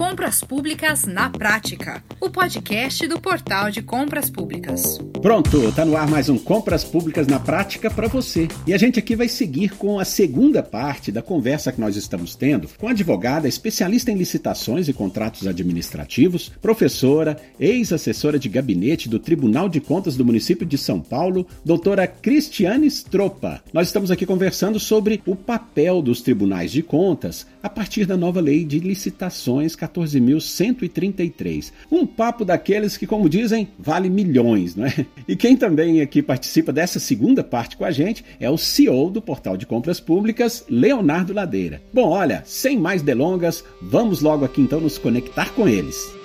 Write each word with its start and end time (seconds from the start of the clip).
Compras 0.00 0.40
Públicas 0.40 1.04
na 1.04 1.28
Prática, 1.28 2.02
o 2.18 2.30
podcast 2.30 3.06
do 3.06 3.20
Portal 3.20 3.70
de 3.70 3.82
Compras 3.82 4.30
Públicas. 4.30 4.98
Pronto, 5.20 5.70
tá 5.72 5.84
no 5.84 5.94
ar 5.94 6.08
mais 6.08 6.30
um 6.30 6.38
Compras 6.38 6.82
Públicas 6.82 7.26
na 7.26 7.38
Prática 7.38 7.90
para 7.90 8.08
você. 8.08 8.48
E 8.66 8.72
a 8.72 8.78
gente 8.78 8.98
aqui 8.98 9.14
vai 9.14 9.28
seguir 9.28 9.76
com 9.76 10.00
a 10.00 10.04
segunda 10.06 10.62
parte 10.62 11.12
da 11.12 11.20
conversa 11.20 11.70
que 11.70 11.78
nós 11.78 11.96
estamos 11.96 12.34
tendo 12.34 12.66
com 12.78 12.88
a 12.88 12.92
advogada 12.92 13.46
especialista 13.46 14.10
em 14.10 14.16
licitações 14.16 14.88
e 14.88 14.94
contratos 14.94 15.46
administrativos, 15.46 16.50
professora, 16.62 17.36
ex-assessora 17.60 18.38
de 18.38 18.48
gabinete 18.48 19.06
do 19.06 19.18
Tribunal 19.18 19.68
de 19.68 19.82
Contas 19.82 20.16
do 20.16 20.24
município 20.24 20.64
de 20.64 20.78
São 20.78 20.98
Paulo, 20.98 21.46
doutora 21.62 22.06
Cristiane 22.06 22.86
Stropa. 22.86 23.62
Nós 23.70 23.88
estamos 23.88 24.10
aqui 24.10 24.24
conversando 24.24 24.80
sobre 24.80 25.20
o 25.26 25.36
papel 25.36 26.00
dos 26.00 26.22
tribunais 26.22 26.72
de 26.72 26.82
contas 26.82 27.46
a 27.62 27.68
partir 27.68 28.06
da 28.06 28.16
nova 28.16 28.40
lei 28.40 28.64
de 28.64 28.78
licitações 28.78 29.76
14.133. 29.76 31.72
Um 31.90 32.06
papo 32.06 32.44
daqueles 32.44 32.96
que, 32.96 33.06
como 33.06 33.28
dizem, 33.28 33.68
vale 33.78 34.08
milhões, 34.08 34.74
não 34.76 34.86
é? 34.86 35.06
E 35.26 35.36
quem 35.36 35.56
também 35.56 36.00
aqui 36.00 36.22
participa 36.22 36.72
dessa 36.72 36.98
segunda 36.98 37.44
parte 37.44 37.76
com 37.76 37.84
a 37.84 37.90
gente 37.90 38.24
é 38.38 38.48
o 38.50 38.58
CEO 38.58 39.10
do 39.10 39.22
Portal 39.22 39.56
de 39.56 39.66
Compras 39.66 40.00
Públicas, 40.00 40.64
Leonardo 40.68 41.32
Ladeira. 41.32 41.82
Bom, 41.92 42.08
olha, 42.08 42.42
sem 42.46 42.78
mais 42.78 43.02
delongas, 43.02 43.64
vamos 43.80 44.20
logo 44.20 44.44
aqui 44.44 44.60
então 44.60 44.80
nos 44.80 44.98
conectar 44.98 45.50
com 45.50 45.68
eles. 45.68 46.19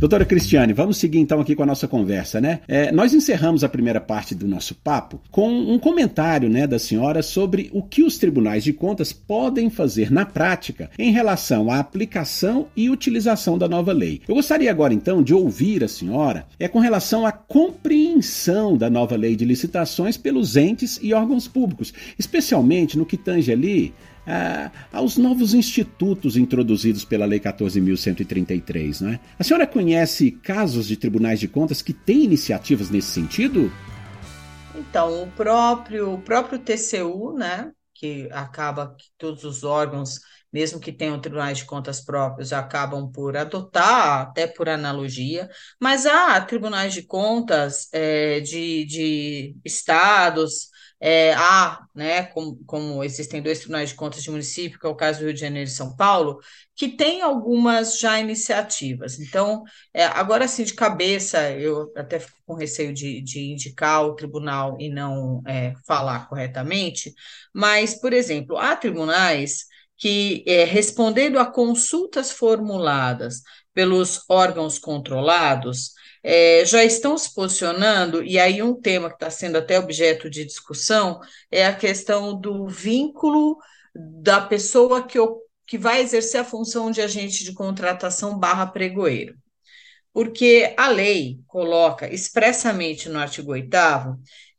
Doutora 0.00 0.24
Cristiane, 0.24 0.72
vamos 0.72 0.96
seguir 0.96 1.18
então 1.18 1.42
aqui 1.42 1.54
com 1.54 1.62
a 1.62 1.66
nossa 1.66 1.86
conversa, 1.86 2.40
né? 2.40 2.60
É, 2.66 2.90
nós 2.90 3.12
encerramos 3.12 3.62
a 3.62 3.68
primeira 3.68 4.00
parte 4.00 4.34
do 4.34 4.48
nosso 4.48 4.74
papo 4.74 5.20
com 5.30 5.50
um 5.50 5.78
comentário 5.78 6.48
né, 6.48 6.66
da 6.66 6.78
senhora 6.78 7.22
sobre 7.22 7.68
o 7.70 7.82
que 7.82 8.02
os 8.02 8.16
tribunais 8.16 8.64
de 8.64 8.72
contas 8.72 9.12
podem 9.12 9.68
fazer 9.68 10.10
na 10.10 10.24
prática 10.24 10.88
em 10.98 11.12
relação 11.12 11.70
à 11.70 11.80
aplicação 11.80 12.68
e 12.74 12.88
utilização 12.88 13.58
da 13.58 13.68
nova 13.68 13.92
lei. 13.92 14.22
Eu 14.26 14.36
gostaria 14.36 14.70
agora 14.70 14.94
então 14.94 15.22
de 15.22 15.34
ouvir 15.34 15.84
a 15.84 15.88
senhora 15.88 16.46
é 16.58 16.66
com 16.66 16.78
relação 16.78 17.26
à 17.26 17.30
compreensão 17.30 18.78
da 18.78 18.88
nova 18.88 19.16
lei 19.16 19.36
de 19.36 19.44
licitações 19.44 20.16
pelos 20.16 20.56
entes 20.56 20.98
e 21.02 21.12
órgãos 21.12 21.46
públicos, 21.46 21.92
especialmente 22.18 22.96
no 22.96 23.04
que 23.04 23.18
tange 23.18 23.52
ali 23.52 23.92
ah, 24.26 24.70
aos 24.92 25.16
novos 25.16 25.54
institutos 25.54 26.36
introduzidos 26.36 27.04
pela 27.04 27.26
Lei 27.26 27.40
14.133. 27.40 29.00
Né? 29.00 29.20
A 29.38 29.44
senhora 29.44 29.66
conhece 29.66 30.30
casos 30.30 30.86
de 30.86 30.96
tribunais 30.96 31.40
de 31.40 31.48
contas 31.48 31.82
que 31.82 31.92
têm 31.92 32.24
iniciativas 32.24 32.90
nesse 32.90 33.08
sentido? 33.08 33.72
Então, 34.74 35.22
o 35.22 35.30
próprio, 35.32 36.14
o 36.14 36.22
próprio 36.22 36.58
TCU, 36.58 37.34
né, 37.36 37.70
que 37.94 38.28
acaba 38.32 38.94
que 38.96 39.06
todos 39.18 39.44
os 39.44 39.62
órgãos, 39.62 40.20
mesmo 40.52 40.80
que 40.80 40.92
tenham 40.92 41.20
tribunais 41.20 41.58
de 41.58 41.64
contas 41.64 42.00
próprios, 42.00 42.52
acabam 42.52 43.10
por 43.10 43.36
adotar, 43.36 44.22
até 44.22 44.46
por 44.46 44.68
analogia, 44.68 45.48
mas 45.78 46.06
há 46.06 46.40
tribunais 46.40 46.94
de 46.94 47.02
contas 47.02 47.88
é, 47.92 48.40
de, 48.40 48.84
de 48.86 49.56
estados, 49.64 50.70
é, 51.00 51.32
há, 51.32 51.86
né, 51.94 52.24
como, 52.24 52.62
como, 52.66 53.02
existem 53.02 53.40
dois 53.40 53.58
tribunais 53.60 53.88
de 53.88 53.94
contas 53.94 54.22
de 54.22 54.30
município, 54.30 54.78
que 54.78 54.86
é 54.86 54.88
o 54.90 54.94
caso 54.94 55.20
do 55.20 55.24
Rio 55.24 55.34
de 55.34 55.40
Janeiro 55.40 55.68
e 55.68 55.72
São 55.72 55.96
Paulo, 55.96 56.40
que 56.76 56.88
tem 56.88 57.22
algumas 57.22 57.98
já 57.98 58.20
iniciativas. 58.20 59.18
Então, 59.18 59.62
é, 59.94 60.04
agora 60.04 60.44
assim, 60.44 60.62
de 60.62 60.74
cabeça, 60.74 61.50
eu 61.52 61.90
até 61.96 62.20
fico 62.20 62.38
com 62.46 62.54
receio 62.54 62.92
de, 62.92 63.22
de 63.22 63.50
indicar 63.50 64.04
o 64.04 64.14
tribunal 64.14 64.76
e 64.78 64.90
não 64.90 65.42
é, 65.46 65.72
falar 65.86 66.28
corretamente, 66.28 67.14
mas, 67.54 67.98
por 67.98 68.12
exemplo, 68.12 68.58
há 68.58 68.76
tribunais 68.76 69.64
que, 69.96 70.44
é, 70.46 70.64
respondendo 70.64 71.38
a 71.38 71.46
consultas 71.46 72.30
formuladas 72.30 73.42
pelos 73.72 74.24
órgãos 74.28 74.78
controlados, 74.78 75.92
é, 76.22 76.64
já 76.64 76.84
estão 76.84 77.16
se 77.16 77.34
posicionando, 77.34 78.22
e 78.22 78.38
aí 78.38 78.62
um 78.62 78.74
tema 78.74 79.08
que 79.08 79.16
está 79.16 79.30
sendo 79.30 79.56
até 79.56 79.78
objeto 79.78 80.28
de 80.28 80.44
discussão 80.44 81.20
é 81.50 81.66
a 81.66 81.74
questão 81.74 82.38
do 82.38 82.68
vínculo 82.68 83.56
da 83.94 84.40
pessoa 84.40 85.06
que, 85.06 85.18
que 85.66 85.78
vai 85.78 86.00
exercer 86.02 86.40
a 86.40 86.44
função 86.44 86.90
de 86.90 87.00
agente 87.00 87.44
de 87.44 87.52
contratação 87.52 88.38
barra 88.38 88.66
pregoeiro. 88.66 89.34
Porque 90.12 90.74
a 90.76 90.88
lei 90.88 91.38
coloca 91.46 92.12
expressamente 92.12 93.08
no 93.08 93.18
artigo 93.18 93.52
8 93.52 93.68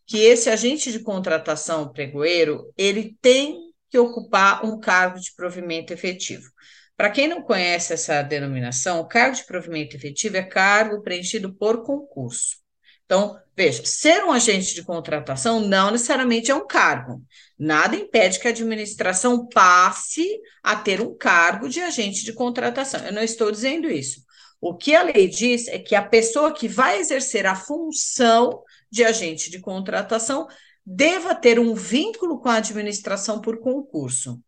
que 0.05 0.17
esse 0.17 0.49
agente 0.49 0.91
de 0.91 0.99
contratação 0.99 1.91
pregoeiro, 1.91 2.71
ele 2.77 3.15
tem 3.21 3.71
que 3.89 3.97
ocupar 3.97 4.65
um 4.65 4.79
cargo 4.79 5.19
de 5.19 5.33
provimento 5.35 5.93
efetivo. 5.93 6.49
Para 6.95 7.09
quem 7.09 7.27
não 7.27 7.41
conhece 7.41 7.93
essa 7.93 8.21
denominação, 8.21 8.99
o 8.99 9.07
cargo 9.07 9.35
de 9.35 9.45
provimento 9.45 9.95
efetivo 9.95 10.37
é 10.37 10.43
cargo 10.43 11.01
preenchido 11.01 11.53
por 11.53 11.83
concurso. 11.83 12.61
Então, 13.05 13.37
veja, 13.57 13.83
ser 13.85 14.23
um 14.23 14.31
agente 14.31 14.73
de 14.73 14.83
contratação 14.83 15.59
não 15.59 15.91
necessariamente 15.91 16.49
é 16.49 16.55
um 16.55 16.65
cargo. 16.65 17.21
Nada 17.59 17.95
impede 17.95 18.39
que 18.39 18.47
a 18.47 18.51
administração 18.51 19.47
passe 19.47 20.39
a 20.63 20.77
ter 20.77 21.01
um 21.01 21.13
cargo 21.17 21.67
de 21.67 21.81
agente 21.81 22.23
de 22.23 22.31
contratação. 22.31 23.05
Eu 23.05 23.11
não 23.11 23.21
estou 23.21 23.51
dizendo 23.51 23.89
isso. 23.89 24.21
O 24.61 24.77
que 24.77 24.95
a 24.95 25.03
lei 25.03 25.27
diz 25.27 25.67
é 25.67 25.79
que 25.79 25.95
a 25.95 26.01
pessoa 26.01 26.53
que 26.53 26.67
vai 26.67 26.99
exercer 26.99 27.45
a 27.45 27.55
função 27.55 28.63
de 28.89 29.03
agente 29.03 29.49
de 29.49 29.59
contratação 29.59 30.47
deva 30.85 31.35
ter 31.35 31.59
um 31.59 31.73
vínculo 31.73 32.39
com 32.39 32.47
a 32.47 32.57
administração 32.57 33.41
por 33.41 33.59
concurso. 33.59 34.39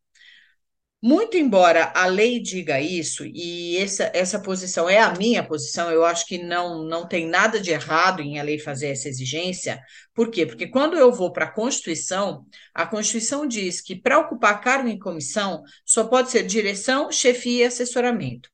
Muito 1.06 1.36
embora 1.36 1.92
a 1.94 2.06
lei 2.06 2.40
diga 2.40 2.80
isso, 2.80 3.26
e 3.26 3.76
essa, 3.76 4.10
essa 4.14 4.40
posição 4.42 4.90
é 4.90 5.00
a 5.02 5.12
minha 5.14 5.46
posição, 5.46 5.92
eu 5.92 6.06
acho 6.06 6.26
que 6.26 6.38
não, 6.42 6.86
não 6.86 7.06
tem 7.06 7.28
nada 7.28 7.60
de 7.60 7.72
errado 7.72 8.22
em 8.22 8.40
a 8.40 8.44
lei 8.44 8.58
fazer 8.58 8.88
essa 8.88 9.10
exigência. 9.10 9.82
Por 10.14 10.32
quê? 10.32 10.46
Porque 10.46 10.66
quando 10.66 10.98
eu 10.98 11.12
vou 11.12 11.34
para 11.34 11.44
a 11.44 11.52
Constituição, 11.52 12.46
a 12.74 12.86
Constituição 12.86 13.46
diz 13.46 13.82
que 13.82 13.98
para 13.98 14.18
ocupar 14.18 14.62
cargo 14.62 14.88
em 14.88 14.98
comissão 14.98 15.62
só 15.86 16.06
pode 16.06 16.32
ser 16.32 16.44
direção, 16.44 17.12
chefia 17.12 17.64
e 17.64 17.68
assessoramento. 17.68 18.50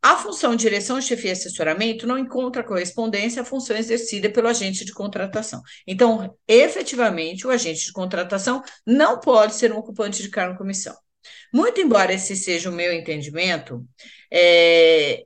A 0.00 0.14
função 0.18 0.54
direção, 0.54 1.00
chefia 1.00 1.30
e 1.30 1.32
assessoramento 1.32 2.06
não 2.06 2.16
encontra 2.16 2.62
correspondência 2.62 3.42
à 3.42 3.44
função 3.44 3.76
exercida 3.76 4.30
pelo 4.30 4.46
agente 4.46 4.84
de 4.84 4.92
contratação. 4.92 5.60
Então, 5.84 6.32
efetivamente, 6.46 7.44
o 7.44 7.50
agente 7.50 7.86
de 7.86 7.92
contratação 7.92 8.62
não 8.86 9.18
pode 9.18 9.56
ser 9.56 9.72
um 9.72 9.78
ocupante 9.78 10.22
de 10.22 10.28
cargo 10.28 10.54
em 10.54 10.58
comissão. 10.58 10.94
Muito 11.56 11.80
embora 11.80 12.12
esse 12.12 12.36
seja 12.36 12.68
o 12.68 12.72
meu 12.72 12.92
entendimento, 12.92 13.82
é, 14.30 15.24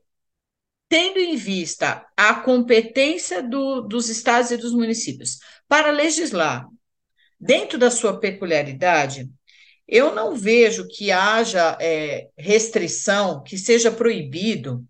tendo 0.88 1.18
em 1.18 1.34
vista 1.34 2.06
a 2.16 2.34
competência 2.34 3.42
do, 3.42 3.80
dos 3.80 4.08
estados 4.08 4.52
e 4.52 4.56
dos 4.56 4.72
municípios 4.72 5.40
para 5.66 5.90
legislar 5.90 6.68
dentro 7.38 7.76
da 7.76 7.90
sua 7.90 8.20
peculiaridade, 8.20 9.28
eu 9.88 10.14
não 10.14 10.36
vejo 10.36 10.86
que 10.86 11.10
haja 11.10 11.76
é, 11.80 12.28
restrição, 12.38 13.42
que 13.42 13.58
seja 13.58 13.90
proibido 13.90 14.86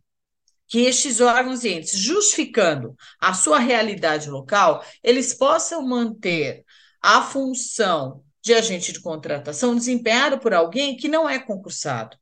que 0.66 0.80
estes 0.80 1.22
órgãos 1.22 1.64
e 1.64 1.70
entes, 1.70 1.98
justificando 1.98 2.94
a 3.18 3.32
sua 3.32 3.58
realidade 3.58 4.28
local, 4.28 4.84
eles 5.02 5.32
possam 5.32 5.80
manter 5.88 6.66
a 7.00 7.22
função 7.22 8.22
de 8.42 8.54
agente 8.54 8.92
de 8.92 9.00
contratação 9.00 9.74
desempenhado 9.74 10.38
por 10.38 10.54
alguém 10.54 10.96
que 10.96 11.08
não 11.08 11.28
é 11.28 11.38
concursado. 11.38 12.16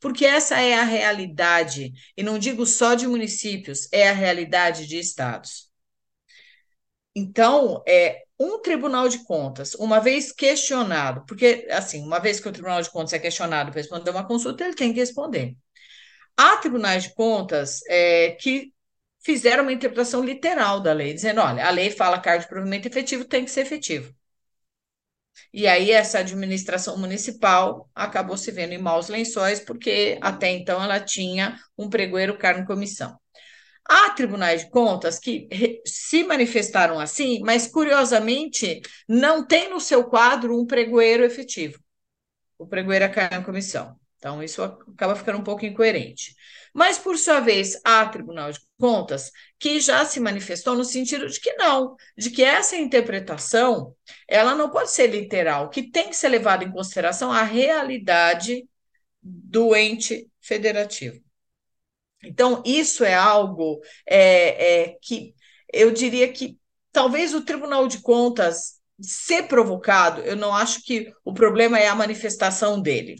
Porque 0.00 0.24
essa 0.24 0.60
é 0.60 0.74
a 0.74 0.84
realidade, 0.84 1.92
e 2.16 2.22
não 2.22 2.38
digo 2.38 2.66
só 2.66 2.94
de 2.94 3.06
municípios, 3.06 3.88
é 3.92 4.08
a 4.08 4.12
realidade 4.12 4.86
de 4.86 4.98
estados. 4.98 5.70
Então, 7.14 7.82
é 7.86 8.22
um 8.38 8.60
tribunal 8.60 9.08
de 9.08 9.24
contas, 9.24 9.74
uma 9.74 10.00
vez 10.00 10.32
questionado, 10.32 11.24
porque, 11.26 11.66
assim, 11.70 12.02
uma 12.02 12.18
vez 12.18 12.40
que 12.40 12.48
o 12.48 12.52
tribunal 12.52 12.82
de 12.82 12.90
contas 12.90 13.12
é 13.12 13.18
questionado 13.18 13.70
para 13.70 13.80
responder 13.80 14.10
uma 14.10 14.26
consulta, 14.26 14.64
ele 14.64 14.74
tem 14.74 14.92
que 14.92 15.00
responder. 15.00 15.56
Há 16.36 16.56
tribunais 16.58 17.04
de 17.04 17.14
contas 17.14 17.80
é, 17.88 18.32
que 18.32 18.72
fizeram 19.24 19.62
uma 19.64 19.72
interpretação 19.72 20.24
literal 20.24 20.80
da 20.80 20.92
lei, 20.92 21.14
dizendo: 21.14 21.40
olha, 21.40 21.66
a 21.66 21.70
lei 21.70 21.90
fala 21.90 22.20
cargo 22.20 22.42
de 22.42 22.48
provimento 22.48 22.88
efetivo 22.88 23.24
tem 23.24 23.44
que 23.44 23.50
ser 23.50 23.62
efetivo. 23.62 24.14
E 25.52 25.66
aí 25.66 25.90
essa 25.90 26.18
administração 26.18 26.96
municipal 26.98 27.90
acabou 27.94 28.36
se 28.36 28.50
vendo 28.50 28.72
em 28.72 28.78
maus 28.78 29.08
lençóis, 29.08 29.60
porque 29.60 30.18
até 30.20 30.50
então 30.50 30.82
ela 30.82 31.00
tinha 31.00 31.58
um 31.76 31.88
pregoeiro 31.88 32.38
cargo 32.38 32.66
comissão. 32.66 33.18
Há 33.84 34.10
tribunais 34.10 34.62
de 34.64 34.70
contas 34.70 35.18
que 35.18 35.48
se 35.84 36.24
manifestaram 36.24 37.00
assim, 37.00 37.40
mas 37.40 37.66
curiosamente 37.66 38.80
não 39.08 39.46
tem 39.46 39.68
no 39.70 39.80
seu 39.80 40.04
quadro 40.04 40.58
um 40.58 40.66
pregoeiro 40.66 41.24
efetivo. 41.24 41.78
O 42.58 42.66
pregoeiro 42.66 43.04
é 43.04 43.08
cargo 43.08 43.44
comissão. 43.44 43.96
Então, 44.16 44.42
isso 44.42 44.62
acaba 44.62 45.16
ficando 45.16 45.38
um 45.38 45.42
pouco 45.42 45.66
incoerente. 45.66 46.34
Mas, 46.72 46.98
por 46.98 47.18
sua 47.18 47.40
vez, 47.40 47.78
há 47.84 48.06
Tribunal 48.06 48.50
de 48.50 48.60
Contas 48.78 49.30
que 49.58 49.80
já 49.80 50.04
se 50.04 50.18
manifestou 50.18 50.74
no 50.74 50.84
sentido 50.84 51.28
de 51.28 51.38
que 51.38 51.52
não, 51.54 51.96
de 52.16 52.30
que 52.30 52.42
essa 52.42 52.76
interpretação 52.76 53.94
ela 54.26 54.54
não 54.54 54.70
pode 54.70 54.90
ser 54.90 55.08
literal, 55.08 55.68
que 55.68 55.90
tem 55.90 56.08
que 56.08 56.16
ser 56.16 56.28
levada 56.28 56.64
em 56.64 56.72
consideração 56.72 57.30
a 57.30 57.42
realidade 57.42 58.66
do 59.22 59.76
ente 59.76 60.28
federativo. 60.40 61.22
Então, 62.24 62.62
isso 62.64 63.04
é 63.04 63.14
algo 63.14 63.80
é, 64.06 64.82
é, 64.82 64.98
que 65.00 65.34
eu 65.72 65.90
diria 65.90 66.32
que 66.32 66.58
talvez 66.90 67.34
o 67.34 67.44
Tribunal 67.44 67.86
de 67.88 68.00
Contas 68.00 68.80
ser 69.00 69.44
provocado, 69.44 70.20
eu 70.22 70.36
não 70.36 70.54
acho 70.54 70.82
que 70.82 71.12
o 71.24 71.32
problema 71.32 71.78
é 71.78 71.88
a 71.88 71.94
manifestação 71.94 72.80
dele, 72.80 73.16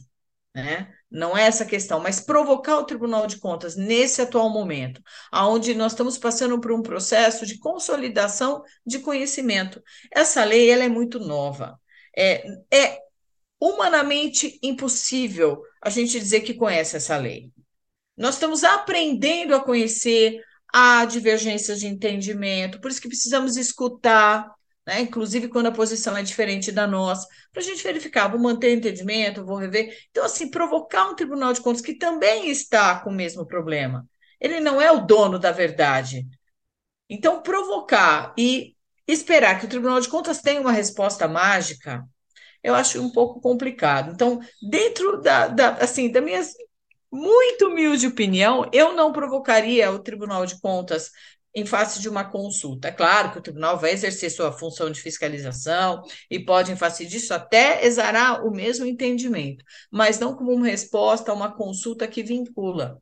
né? 0.55 0.93
Não 1.13 1.37
é 1.37 1.43
essa 1.43 1.67
questão, 1.67 2.01
mas 2.01 2.21
provocar 2.21 2.79
o 2.79 2.85
Tribunal 2.85 3.27
de 3.27 3.39
Contas 3.39 3.77
nesse 3.77 4.23
atual 4.23 4.49
momento, 4.49 5.03
onde 5.31 5.75
nós 5.75 5.93
estamos 5.93 6.17
passando 6.17 6.59
por 6.59 6.73
um 6.73 6.81
processo 6.81 7.45
de 7.45 7.59
consolidação 7.59 8.63
de 8.85 8.99
conhecimento. 8.99 9.83
Essa 10.11 10.43
lei 10.43 10.71
ela 10.71 10.85
é 10.85 10.89
muito 10.89 11.21
nova. 11.21 11.79
É, 12.17 12.43
é 12.73 12.99
humanamente 13.61 14.59
impossível 14.63 15.63
a 15.83 15.91
gente 15.91 16.19
dizer 16.19 16.41
que 16.41 16.55
conhece 16.55 16.97
essa 16.97 17.19
lei. 17.19 17.53
Nós 18.17 18.35
estamos 18.35 18.65
aprendendo 18.65 19.55
a 19.55 19.61
conhecer, 19.61 20.41
há 20.73 21.05
divergências 21.05 21.81
de 21.81 21.89
entendimento, 21.89 22.81
por 22.81 22.91
isso 22.91 23.03
que 23.03 23.09
precisamos 23.09 23.59
escutar, 23.59 24.51
né? 24.87 25.01
inclusive 25.01 25.49
quando 25.49 25.67
a 25.67 25.73
posição 25.73 26.17
é 26.17 26.23
diferente 26.23 26.73
da 26.73 26.87
nossa, 26.87 27.27
para 27.53 27.63
a 27.63 27.65
gente 27.65 27.83
verificar, 27.83 28.29
vou 28.29 28.41
manter 28.41 28.69
o 28.69 28.79
entendimento, 28.79 29.45
vou 29.45 29.57
rever. 29.57 29.97
Então, 30.11 30.25
assim, 30.25 30.51
provocar 30.51 31.09
um 31.11 31.15
tribunal 31.15 31.53
de 31.53 31.61
contas 31.61 31.83
que 31.83 31.95
também 31.95 32.51
está 32.51 32.99
com 33.01 33.11
o 33.11 33.15
mesmo 33.15 33.47
problema. 33.47 34.07
Ele 34.41 34.61
não 34.61 34.81
é 34.81 34.91
o 34.91 35.07
dono 35.07 35.39
da 35.39 35.53
verdade. 35.53 36.27
Então, 37.09 37.43
provocar 37.43 38.35
e 38.37 38.75
esperar 39.07 39.59
que 39.59 39.67
o 39.67 39.69
Tribunal 39.69 40.01
de 40.01 40.09
Contas 40.09 40.41
tenha 40.41 40.61
uma 40.61 40.73
resposta 40.73 41.29
mágica, 41.29 42.05
eu 42.63 42.75
acho 42.75 43.03
um 43.03 43.11
pouco 43.13 43.41
complicado. 43.41 44.13
Então, 44.13 44.41
dentro 44.63 45.21
da, 45.21 45.49
da 45.49 45.75
assim, 45.75 46.11
da 46.11 46.21
minha 46.21 46.41
muito 47.11 47.67
humilde 47.67 48.07
opinião, 48.07 48.69
eu 48.73 48.95
não 48.95 49.13
provocaria 49.13 49.91
o 49.91 49.99
Tribunal 49.99 50.47
de 50.47 50.59
Contas 50.61 51.11
em 51.55 51.67
face 51.67 52.01
de 52.01 52.09
uma 52.09 52.25
consulta. 52.25 52.89
É 52.89 52.93
claro 52.93 53.33
que 53.33 53.39
o 53.39 53.43
tribunal 53.43 53.79
vai 53.79 53.93
exercer 53.93 54.31
sua 54.31 54.53
função 54.53 54.91
de 54.91 55.01
fiscalização 55.01 56.03
e 56.31 56.39
pode, 56.39 56.73
em 56.73 56.77
face 56.77 57.07
disso, 57.07 57.35
até 57.35 57.85
exarar 57.85 58.45
o 58.45 58.51
mesmo 58.51 58.87
entendimento, 58.87 59.65
mas 59.91 60.19
não 60.19 60.35
como 60.35 60.53
uma 60.53 60.67
resposta 60.67 61.31
a 61.31 61.35
uma 61.35 61.55
consulta 61.55 62.09
que 62.09 62.23
vincula. 62.23 63.01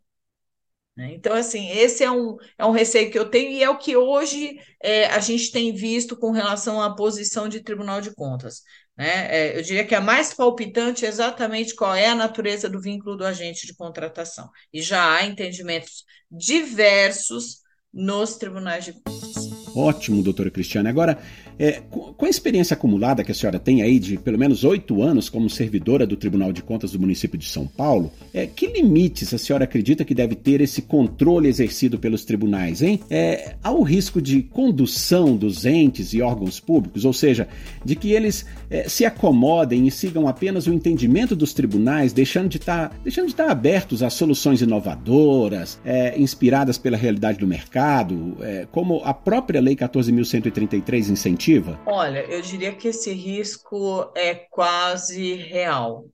Né? 0.97 1.15
Então, 1.15 1.35
assim, 1.35 1.71
esse 1.71 2.05
é 2.05 2.11
um, 2.11 2.37
é 2.59 2.67
um 2.67 2.73
receio 2.73 3.11
que 3.11 3.19
eu 3.19 3.31
tenho 3.31 3.53
e 3.53 3.63
é 3.63 3.71
o 3.71 3.79
que 3.79 3.97
hoje 3.97 4.59
é, 4.83 5.07
a 5.07 5.21
gente 5.21 5.51
tem 5.51 5.73
visto 5.73 6.17
com 6.17 6.31
relação 6.31 6.83
à 6.83 6.95
posição 6.95 7.49
de 7.49 7.61
Tribunal 7.63 8.01
de 8.01 8.15
Contas. 8.15 8.63
Né? 8.97 9.29
É, 9.35 9.59
eu 9.59 9.63
diria 9.63 9.87
que 9.87 9.95
a 9.95 10.01
mais 10.01 10.35
palpitante 10.35 11.07
é 11.07 11.09
exatamente 11.09 11.75
qual 11.75 11.95
é 11.95 12.09
a 12.09 12.15
natureza 12.15 12.69
do 12.69 12.81
vínculo 12.81 13.17
do 13.17 13.25
agente 13.25 13.67
de 13.67 13.75
contratação. 13.75 14.51
E 14.73 14.83
já 14.83 15.17
há 15.17 15.25
entendimentos 15.25 16.05
diversos 16.31 17.63
nos 17.93 18.37
tribunais 18.37 18.85
de 18.85 18.93
contas. 18.93 19.51
Ótimo, 19.75 20.23
doutora 20.23 20.51
Cristiane. 20.51 20.89
Agora, 20.89 21.19
é, 21.61 21.83
com 21.91 22.25
a 22.25 22.29
experiência 22.29 22.73
acumulada 22.73 23.23
que 23.23 23.31
a 23.31 23.35
senhora 23.35 23.59
tem 23.59 23.83
aí 23.83 23.99
de 23.99 24.17
pelo 24.17 24.39
menos 24.39 24.65
oito 24.65 25.03
anos 25.03 25.29
como 25.29 25.51
servidora 25.51 26.07
do 26.07 26.17
Tribunal 26.17 26.53
de 26.53 26.63
Contas 26.63 26.93
do 26.93 26.99
município 26.99 27.39
de 27.39 27.45
São 27.45 27.67
Paulo, 27.67 28.11
é, 28.33 28.47
que 28.47 28.67
limites 28.67 29.35
a 29.35 29.39
senhora 29.39 29.65
acredita 29.65 30.03
que 30.03 30.15
deve 30.15 30.35
ter 30.35 30.63
esse 30.63 30.81
controle 30.81 31.49
exercido 31.49 31.99
pelos 31.99 32.25
tribunais, 32.25 32.81
hein? 32.81 33.01
É, 33.11 33.57
há 33.63 33.71
o 33.71 33.83
risco 33.83 34.23
de 34.23 34.41
condução 34.43 35.37
dos 35.37 35.67
entes 35.67 36.15
e 36.15 36.23
órgãos 36.23 36.59
públicos, 36.59 37.05
ou 37.05 37.13
seja, 37.13 37.47
de 37.85 37.95
que 37.95 38.13
eles 38.13 38.47
é, 38.71 38.89
se 38.89 39.05
acomodem 39.05 39.87
e 39.87 39.91
sigam 39.91 40.27
apenas 40.27 40.67
o 40.67 40.73
entendimento 40.73 41.37
dos 41.37 41.53
tribunais, 41.53 42.15
deixando 42.15 42.49
de 42.49 42.59
tá, 42.59 42.91
deixando 43.05 43.27
de 43.27 43.33
estar 43.33 43.47
tá 43.47 43.53
abertos 43.53 44.03
a 44.03 44.09
soluções 44.09 44.63
inovadoras, 44.63 45.79
é, 45.85 46.19
inspiradas 46.19 46.79
pela 46.79 46.97
realidade 46.97 47.39
do 47.39 47.47
mercado, 47.47 48.39
é, 48.41 48.67
como 48.73 49.03
a 49.05 49.13
própria 49.13 49.61
Lei 49.61 49.77
14.133 49.77 51.11
incentiva 51.11 51.50
Olha, 51.85 52.25
eu 52.25 52.41
diria 52.43 52.75
que 52.75 52.89
esse 52.89 53.13
risco 53.13 54.13
é 54.17 54.35
quase 54.35 55.35
real, 55.35 56.09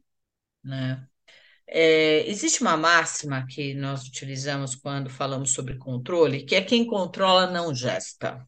né? 0.64 1.06
É, 1.68 2.28
existe 2.30 2.62
uma 2.62 2.76
máxima 2.76 3.46
que 3.46 3.74
nós 3.74 4.06
utilizamos 4.06 4.76
quando 4.76 5.10
falamos 5.10 5.52
sobre 5.52 5.76
controle, 5.76 6.44
que 6.44 6.54
é 6.54 6.62
quem 6.62 6.86
controla 6.86 7.46
não 7.48 7.74
gesta. 7.74 8.46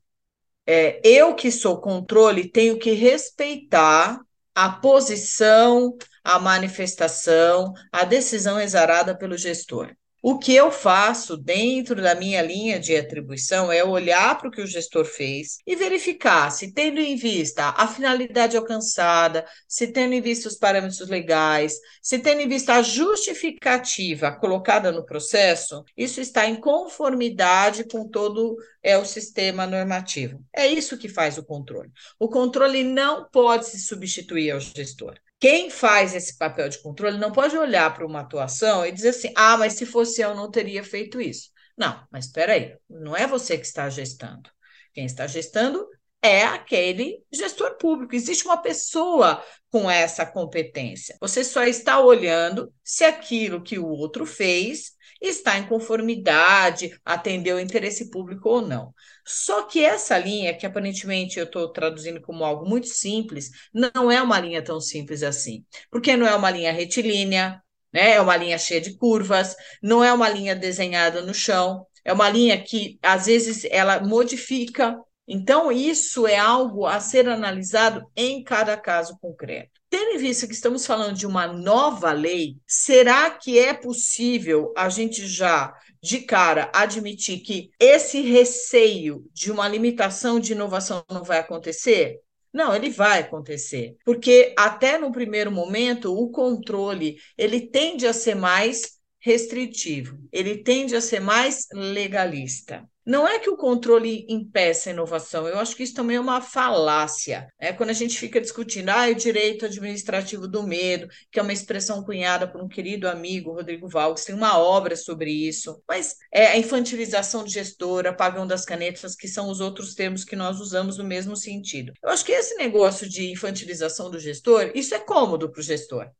É, 0.67 1.01
eu 1.05 1.35
que 1.35 1.51
sou 1.51 1.81
controle 1.81 2.49
tenho 2.49 2.79
que 2.79 2.93
respeitar 2.93 4.21
a 4.55 4.71
posição, 4.71 5.97
a 6.23 6.39
manifestação, 6.39 7.73
a 7.93 8.05
decisão 8.05 8.61
exarada 8.61 9.17
pelo 9.17 9.37
gestor. 9.37 9.95
O 10.31 10.39
que 10.39 10.55
eu 10.55 10.71
faço 10.71 11.39
dentro 11.39 12.03
da 12.03 12.15
minha 12.15 12.43
linha 12.43 12.79
de 12.79 12.95
atribuição 12.95 13.73
é 13.73 13.83
olhar 13.83 14.37
para 14.37 14.49
o 14.49 14.51
que 14.51 14.61
o 14.61 14.67
gestor 14.67 15.07
fez 15.07 15.57
e 15.67 15.75
verificar 15.75 16.51
se, 16.51 16.71
tendo 16.71 17.01
em 17.01 17.17
vista 17.17 17.71
a 17.71 17.89
finalidade 17.89 18.55
alcançada, 18.55 19.47
se 19.67 19.87
tendo 19.87 20.13
em 20.13 20.21
vista 20.21 20.47
os 20.47 20.55
parâmetros 20.55 21.09
legais, 21.09 21.79
se 22.03 22.19
tendo 22.19 22.43
em 22.43 22.47
vista 22.47 22.75
a 22.75 22.83
justificativa 22.83 24.31
colocada 24.31 24.93
no 24.93 25.03
processo, 25.03 25.83
isso 25.97 26.21
está 26.21 26.47
em 26.47 26.57
conformidade 26.57 27.85
com 27.85 28.07
todo 28.07 28.55
é, 28.83 28.99
o 28.99 29.07
sistema 29.07 29.67
normativo. 29.67 30.45
É 30.55 30.67
isso 30.67 30.99
que 30.99 31.09
faz 31.09 31.39
o 31.39 31.43
controle. 31.43 31.91
O 32.19 32.29
controle 32.29 32.85
não 32.85 33.27
pode 33.31 33.65
se 33.69 33.81
substituir 33.81 34.51
ao 34.51 34.61
gestor. 34.61 35.15
Quem 35.41 35.71
faz 35.71 36.15
esse 36.15 36.37
papel 36.37 36.69
de 36.69 36.79
controle 36.83 37.19
não 37.19 37.31
pode 37.31 37.57
olhar 37.57 37.95
para 37.95 38.07
uma 38.07 38.21
atuação 38.21 38.85
e 38.85 38.93
dizer 38.93 39.11
assim: 39.11 39.33
ah, 39.37 39.57
mas 39.57 39.75
se 39.75 39.87
fosse 39.87 40.21
eu, 40.21 40.35
não 40.35 40.51
teria 40.51 40.83
feito 40.83 41.21
isso. 41.21 41.51
Não, 41.77 42.05
mas 42.11 42.27
espera 42.27 42.55
aí, 42.55 42.77
não 42.91 43.17
é 43.17 43.27
você 43.27 43.57
que 43.57 43.65
está 43.65 43.89
gestando. 43.89 44.51
Quem 44.93 45.07
está 45.07 45.27
gestando 45.29 45.87
é 46.21 46.43
aquele 46.43 47.23
gestor 47.33 47.77
público. 47.77 48.15
Existe 48.17 48.45
uma 48.45 48.57
pessoa 48.57 49.43
com 49.71 49.89
essa 49.89 50.27
competência. 50.27 51.17
Você 51.21 51.45
só 51.45 51.63
está 51.63 52.01
olhando 52.01 52.73
se 52.83 53.05
aquilo 53.05 53.63
que 53.63 53.79
o 53.79 53.87
outro 53.87 54.27
fez 54.27 54.93
está 55.21 55.59
em 55.59 55.67
conformidade, 55.67 56.99
atendeu 57.05 57.57
o 57.57 57.61
interesse 57.61 58.11
público 58.11 58.49
ou 58.49 58.63
não. 58.63 58.95
Só 59.27 59.63
que 59.65 59.85
essa 59.85 60.19
linha, 60.19 60.57
que 60.57 60.67
aparentemente 60.67 61.39
eu 61.39 61.45
estou 61.45 61.73
traduzindo 61.73 62.21
como 62.21 62.45
algo 62.45 62.69
muito 62.69 62.89
simples, 62.89 63.51
não 63.73 64.11
é 64.11 64.23
uma 64.23 64.41
linha 64.41 64.63
tão 64.63 64.81
simples 64.81 65.23
assim, 65.23 65.65
porque 65.91 66.17
não 66.17 66.27
é 66.27 66.35
uma 66.35 66.51
linha 66.51 66.73
retilínea, 66.73 67.63
né? 67.93 68.13
é 68.13 68.21
uma 68.21 68.37
linha 68.37 68.59
cheia 68.59 68.81
de 68.81 68.97
curvas, 68.97 69.55
não 69.83 70.03
é 70.03 70.13
uma 70.13 70.29
linha 70.29 70.55
desenhada 70.55 71.23
no 71.23 71.35
chão, 71.35 71.87
é 72.05 72.13
uma 72.13 72.29
linha 72.31 72.63
que 72.63 72.99
às 73.03 73.27
vezes 73.27 73.65
ela 73.71 74.01
modifica. 74.01 74.97
Então, 75.27 75.71
isso 75.71 76.27
é 76.27 76.39
algo 76.39 76.87
a 76.87 77.01
ser 77.01 77.29
analisado 77.29 78.11
em 78.17 78.43
cada 78.43 78.77
caso 78.77 79.19
concreto. 79.21 79.78
Tendo 79.91 80.17
em 80.17 80.19
vista 80.19 80.47
que 80.47 80.53
estamos 80.53 80.85
falando 80.85 81.17
de 81.17 81.27
uma 81.27 81.47
nova 81.47 82.13
lei, 82.13 82.57
será 82.67 83.31
que 83.31 83.59
é 83.59 83.73
possível 83.73 84.73
a 84.77 84.91
gente 84.91 85.27
já, 85.27 85.75
de 86.03 86.21
cara, 86.21 86.71
admitir 86.75 87.41
que 87.41 87.71
esse 87.81 88.21
receio 88.21 89.25
de 89.33 89.51
uma 89.51 89.67
limitação 89.67 90.39
de 90.39 90.53
inovação 90.53 91.03
não 91.11 91.25
vai 91.25 91.39
acontecer? 91.39 92.21
Não, 92.53 92.75
ele 92.75 92.91
vai 92.91 93.21
acontecer, 93.21 93.97
porque 94.05 94.55
até 94.59 94.99
no 94.99 95.13
primeiro 95.13 95.51
momento 95.51 96.15
o 96.15 96.31
controle 96.31 97.17
ele 97.37 97.61
tende 97.61 98.07
a 98.07 98.13
ser 98.13 98.35
mais 98.35 98.99
restritivo, 99.21 100.19
ele 100.33 100.63
tende 100.63 100.95
a 100.97 101.01
ser 101.01 101.21
mais 101.21 101.67
legalista. 101.73 102.89
Não 103.09 103.27
é 103.27 103.39
que 103.39 103.49
o 103.49 103.57
controle 103.57 104.27
impeça 104.29 104.91
a 104.91 104.93
inovação, 104.93 105.49
eu 105.49 105.59
acho 105.59 105.75
que 105.75 105.83
isso 105.83 105.95
também 105.95 106.19
é 106.19 106.21
uma 106.21 106.43
falácia. 106.43 107.49
É 107.59 107.73
quando 107.73 107.89
a 107.89 107.95
gente 107.95 108.19
fica 108.19 108.39
discutindo 108.39 108.91
ah, 108.91 109.09
o 109.09 109.15
direito 109.15 109.65
administrativo 109.65 110.47
do 110.47 110.63
medo, 110.63 111.09
que 111.33 111.41
é 111.41 111.43
uma 111.43 111.55
expressão 111.55 112.05
cunhada 112.05 112.47
por 112.47 112.63
um 112.63 112.69
querido 112.69 113.09
amigo, 113.09 113.55
Rodrigo 113.55 113.89
Valks, 113.89 114.27
tem 114.27 114.35
uma 114.35 114.59
obra 114.59 114.95
sobre 114.95 115.31
isso, 115.31 115.83
mas 115.89 116.17
é 116.31 116.49
a 116.49 116.59
infantilização 116.59 117.45
do 117.45 117.49
gestor, 117.49 118.07
apagão 118.07 118.47
das 118.47 118.67
canetas, 118.67 119.17
que 119.17 119.27
são 119.27 119.49
os 119.49 119.59
outros 119.59 119.95
termos 119.95 120.23
que 120.23 120.37
nós 120.37 120.61
usamos 120.61 120.99
no 120.99 121.05
mesmo 121.05 121.35
sentido. 121.35 121.95
Eu 122.03 122.11
acho 122.11 122.27
que 122.27 122.33
esse 122.33 122.57
negócio 122.57 123.09
de 123.09 123.33
infantilização 123.33 124.11
do 124.11 124.21
gestor, 124.21 124.71
isso 124.75 124.95
é 124.95 124.99
cômodo 124.99 125.51
para 125.51 125.61
o 125.61 125.65
gestor. 125.65 126.11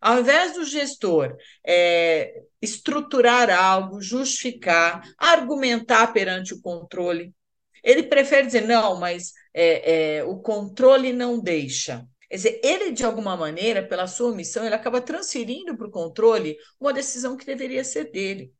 Ao 0.00 0.20
invés 0.20 0.54
do 0.54 0.64
gestor 0.64 1.36
é, 1.66 2.42
estruturar 2.60 3.50
algo, 3.50 4.00
justificar, 4.00 5.02
argumentar 5.18 6.12
perante 6.12 6.54
o 6.54 6.60
controle, 6.60 7.34
ele 7.82 8.04
prefere 8.04 8.46
dizer, 8.46 8.66
não, 8.66 8.98
mas 8.98 9.32
é, 9.54 10.16
é, 10.16 10.24
o 10.24 10.38
controle 10.38 11.12
não 11.12 11.38
deixa. 11.38 12.06
Quer 12.28 12.36
dizer, 12.36 12.60
ele, 12.62 12.92
de 12.92 13.04
alguma 13.04 13.36
maneira, 13.36 13.86
pela 13.86 14.06
sua 14.06 14.30
omissão, 14.30 14.64
ele 14.64 14.74
acaba 14.74 15.00
transferindo 15.00 15.76
para 15.76 15.86
o 15.86 15.90
controle 15.90 16.56
uma 16.78 16.92
decisão 16.92 17.36
que 17.36 17.44
deveria 17.44 17.82
ser 17.82 18.10
dele. 18.10 18.52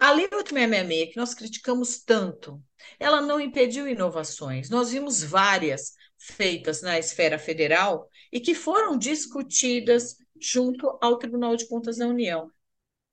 A 0.00 0.12
Lei 0.12 0.28
8666, 0.32 1.10
que 1.12 1.16
nós 1.16 1.34
criticamos 1.34 2.02
tanto, 2.02 2.60
ela 2.98 3.20
não 3.20 3.40
impediu 3.40 3.88
inovações. 3.88 4.68
Nós 4.68 4.90
vimos 4.90 5.22
várias 5.22 5.92
feitas 6.18 6.82
na 6.82 6.98
esfera 6.98 7.38
federal 7.38 8.08
e 8.32 8.40
que 8.40 8.54
foram 8.54 8.98
discutidas, 8.98 10.16
junto 10.40 10.98
ao 11.00 11.18
Tribunal 11.18 11.56
de 11.56 11.66
Contas 11.68 11.98
da 11.98 12.06
União. 12.06 12.50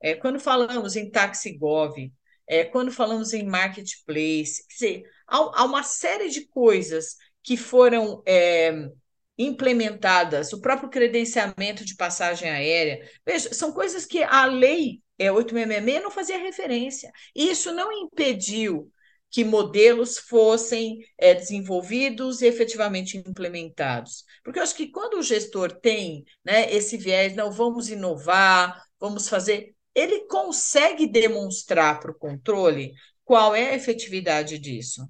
É, 0.02 0.16
quando 0.16 0.40
falamos 0.40 0.96
em 0.96 1.10
Taxigov, 1.10 1.96
é, 2.48 2.66
quando 2.66 2.92
falamos 2.92 3.34
em 3.34 3.46
marketplace, 3.46 4.66
quer 4.68 4.74
dizer, 4.74 5.04
há, 5.28 5.38
há 5.38 5.64
uma 5.64 5.84
série 5.84 6.30
de 6.30 6.48
coisas 6.48 7.16
que 7.44 7.56
foram 7.56 8.22
é, 8.26 8.90
implementadas, 9.38 10.54
o 10.54 10.62
próprio 10.62 10.90
credenciamento 10.90 11.86
de 11.86 11.96
passagem 11.96 12.50
aérea. 12.50 13.08
Veja, 13.26 13.54
são 13.54 13.72
coisas 13.72 14.06
que 14.06 14.24
a 14.24 14.46
lei 14.46 15.02
é, 15.18 15.32
866 15.32 16.04
não 16.04 16.12
fazia 16.12 16.38
referência. 16.38 17.12
Isso 17.36 17.72
não 17.72 17.92
impediu 17.92 18.92
que 19.32 19.46
modelos 19.46 20.18
fossem 20.18 21.00
é, 21.18 21.34
desenvolvidos 21.34 22.42
e 22.42 22.48
efetivamente 22.48 23.18
implementados. 23.18 24.26
Porque 24.44 24.60
eu 24.60 24.64
acho 24.64 24.76
que 24.76 24.92
quando 24.92 25.18
o 25.18 25.24
gestor 25.24 25.72
tem 25.72 26.26
né, 26.44 26.72
esse 26.72 26.98
viés, 26.98 27.34
não, 27.34 27.50
vamos 27.50 27.90
inovar, 27.90 28.84
vamos 29.00 29.30
fazer, 29.30 29.74
ele 29.96 30.28
consegue 30.28 31.08
demonstrar 31.08 32.00
para 32.02 32.12
o 32.12 32.18
controle 32.18 32.94
qual 33.24 33.56
é 33.56 33.70
a 33.70 33.76
efetividade 33.76 34.60
disso. 34.60 35.08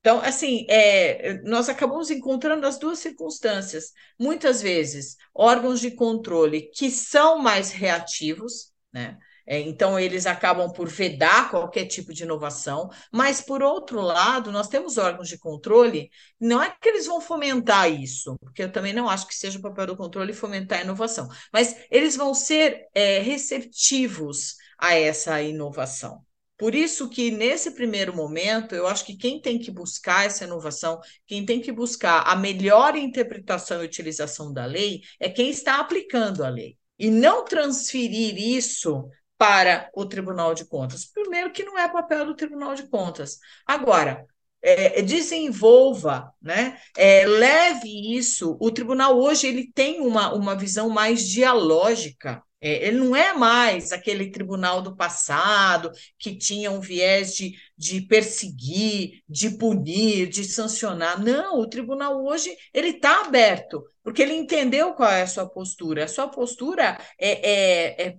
Então, 0.00 0.20
assim, 0.20 0.66
é, 0.68 1.40
nós 1.44 1.70
acabamos 1.70 2.10
encontrando 2.10 2.66
as 2.66 2.78
duas 2.78 2.98
circunstâncias. 2.98 3.90
Muitas 4.20 4.60
vezes, 4.60 5.16
órgãos 5.34 5.80
de 5.80 5.92
controle 5.92 6.70
que 6.74 6.90
são 6.90 7.38
mais 7.38 7.70
reativos, 7.70 8.70
né? 8.92 9.16
É, 9.46 9.60
então, 9.60 9.98
eles 9.98 10.26
acabam 10.26 10.72
por 10.72 10.88
vedar 10.88 11.50
qualquer 11.50 11.86
tipo 11.86 12.14
de 12.14 12.22
inovação, 12.22 12.88
mas, 13.12 13.40
por 13.40 13.62
outro 13.62 14.00
lado, 14.00 14.50
nós 14.50 14.68
temos 14.68 14.96
órgãos 14.96 15.28
de 15.28 15.38
controle, 15.38 16.10
não 16.40 16.62
é 16.62 16.70
que 16.70 16.88
eles 16.88 17.06
vão 17.06 17.20
fomentar 17.20 17.90
isso, 17.90 18.36
porque 18.40 18.62
eu 18.62 18.72
também 18.72 18.92
não 18.92 19.08
acho 19.08 19.26
que 19.26 19.34
seja 19.34 19.58
o 19.58 19.62
papel 19.62 19.88
do 19.88 19.96
controle 19.96 20.32
fomentar 20.32 20.78
a 20.80 20.82
inovação, 20.82 21.28
mas 21.52 21.76
eles 21.90 22.16
vão 22.16 22.32
ser 22.34 22.86
é, 22.94 23.18
receptivos 23.18 24.54
a 24.78 24.94
essa 24.94 25.40
inovação. 25.42 26.24
Por 26.56 26.74
isso 26.74 27.08
que, 27.10 27.30
nesse 27.30 27.72
primeiro 27.72 28.14
momento, 28.14 28.74
eu 28.74 28.86
acho 28.86 29.04
que 29.04 29.16
quem 29.16 29.40
tem 29.40 29.58
que 29.58 29.70
buscar 29.70 30.24
essa 30.24 30.44
inovação, 30.44 31.00
quem 31.26 31.44
tem 31.44 31.60
que 31.60 31.72
buscar 31.72 32.22
a 32.22 32.36
melhor 32.36 32.96
interpretação 32.96 33.82
e 33.82 33.86
utilização 33.86 34.52
da 34.52 34.64
lei, 34.64 35.02
é 35.18 35.28
quem 35.28 35.50
está 35.50 35.80
aplicando 35.80 36.44
a 36.44 36.48
lei. 36.48 36.78
E 36.96 37.10
não 37.10 37.44
transferir 37.44 38.38
isso 38.38 39.04
para 39.38 39.90
o 39.94 40.06
Tribunal 40.06 40.54
de 40.54 40.64
Contas. 40.64 41.04
Primeiro, 41.04 41.52
que 41.52 41.64
não 41.64 41.78
é 41.78 41.88
papel 41.88 42.26
do 42.26 42.36
Tribunal 42.36 42.74
de 42.74 42.88
Contas. 42.88 43.38
Agora, 43.66 44.26
é, 44.62 45.02
desenvolva, 45.02 46.32
né? 46.40 46.78
É, 46.96 47.26
leve 47.26 48.16
isso. 48.16 48.56
O 48.60 48.70
tribunal 48.70 49.18
hoje 49.18 49.46
ele 49.46 49.70
tem 49.74 50.00
uma, 50.00 50.32
uma 50.32 50.54
visão 50.56 50.88
mais 50.88 51.28
dialógica 51.28 52.42
é, 52.64 52.86
ele 52.86 52.96
não 52.96 53.14
é 53.14 53.34
mais 53.34 53.92
aquele 53.92 54.30
tribunal 54.30 54.80
do 54.80 54.96
passado 54.96 55.90
que 56.18 56.34
tinha 56.34 56.70
um 56.70 56.80
viés 56.80 57.34
de, 57.34 57.52
de 57.76 58.00
perseguir, 58.00 59.22
de 59.28 59.50
punir, 59.50 60.30
de 60.30 60.44
sancionar. 60.44 61.22
Não, 61.22 61.60
o 61.60 61.68
tribunal 61.68 62.24
hoje 62.24 62.56
ele 62.72 62.88
está 62.88 63.20
aberto, 63.20 63.84
porque 64.02 64.22
ele 64.22 64.32
entendeu 64.32 64.94
qual 64.94 65.10
é 65.10 65.22
a 65.22 65.26
sua 65.26 65.46
postura. 65.46 66.04
A 66.04 66.08
sua 66.08 66.26
postura 66.26 66.98
é, 67.20 67.32
é, 67.50 68.06
é, 68.06 68.16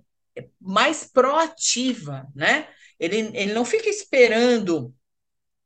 mais 0.60 1.04
proativa, 1.04 2.26
né? 2.34 2.68
Ele, 2.98 3.30
ele 3.34 3.52
não 3.52 3.64
fica 3.64 3.88
esperando 3.88 4.94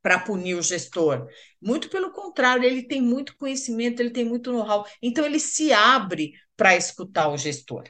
para 0.01 0.19
punir 0.19 0.55
o 0.55 0.61
gestor. 0.61 1.27
Muito 1.61 1.89
pelo 1.89 2.11
contrário, 2.11 2.63
ele 2.63 2.83
tem 2.83 3.01
muito 3.01 3.35
conhecimento, 3.37 3.99
ele 3.99 4.09
tem 4.09 4.25
muito 4.25 4.51
know-how. 4.51 4.85
Então, 5.01 5.25
ele 5.25 5.39
se 5.39 5.71
abre 5.71 6.33
para 6.57 6.75
escutar 6.75 7.29
o 7.29 7.37
gestor. 7.37 7.83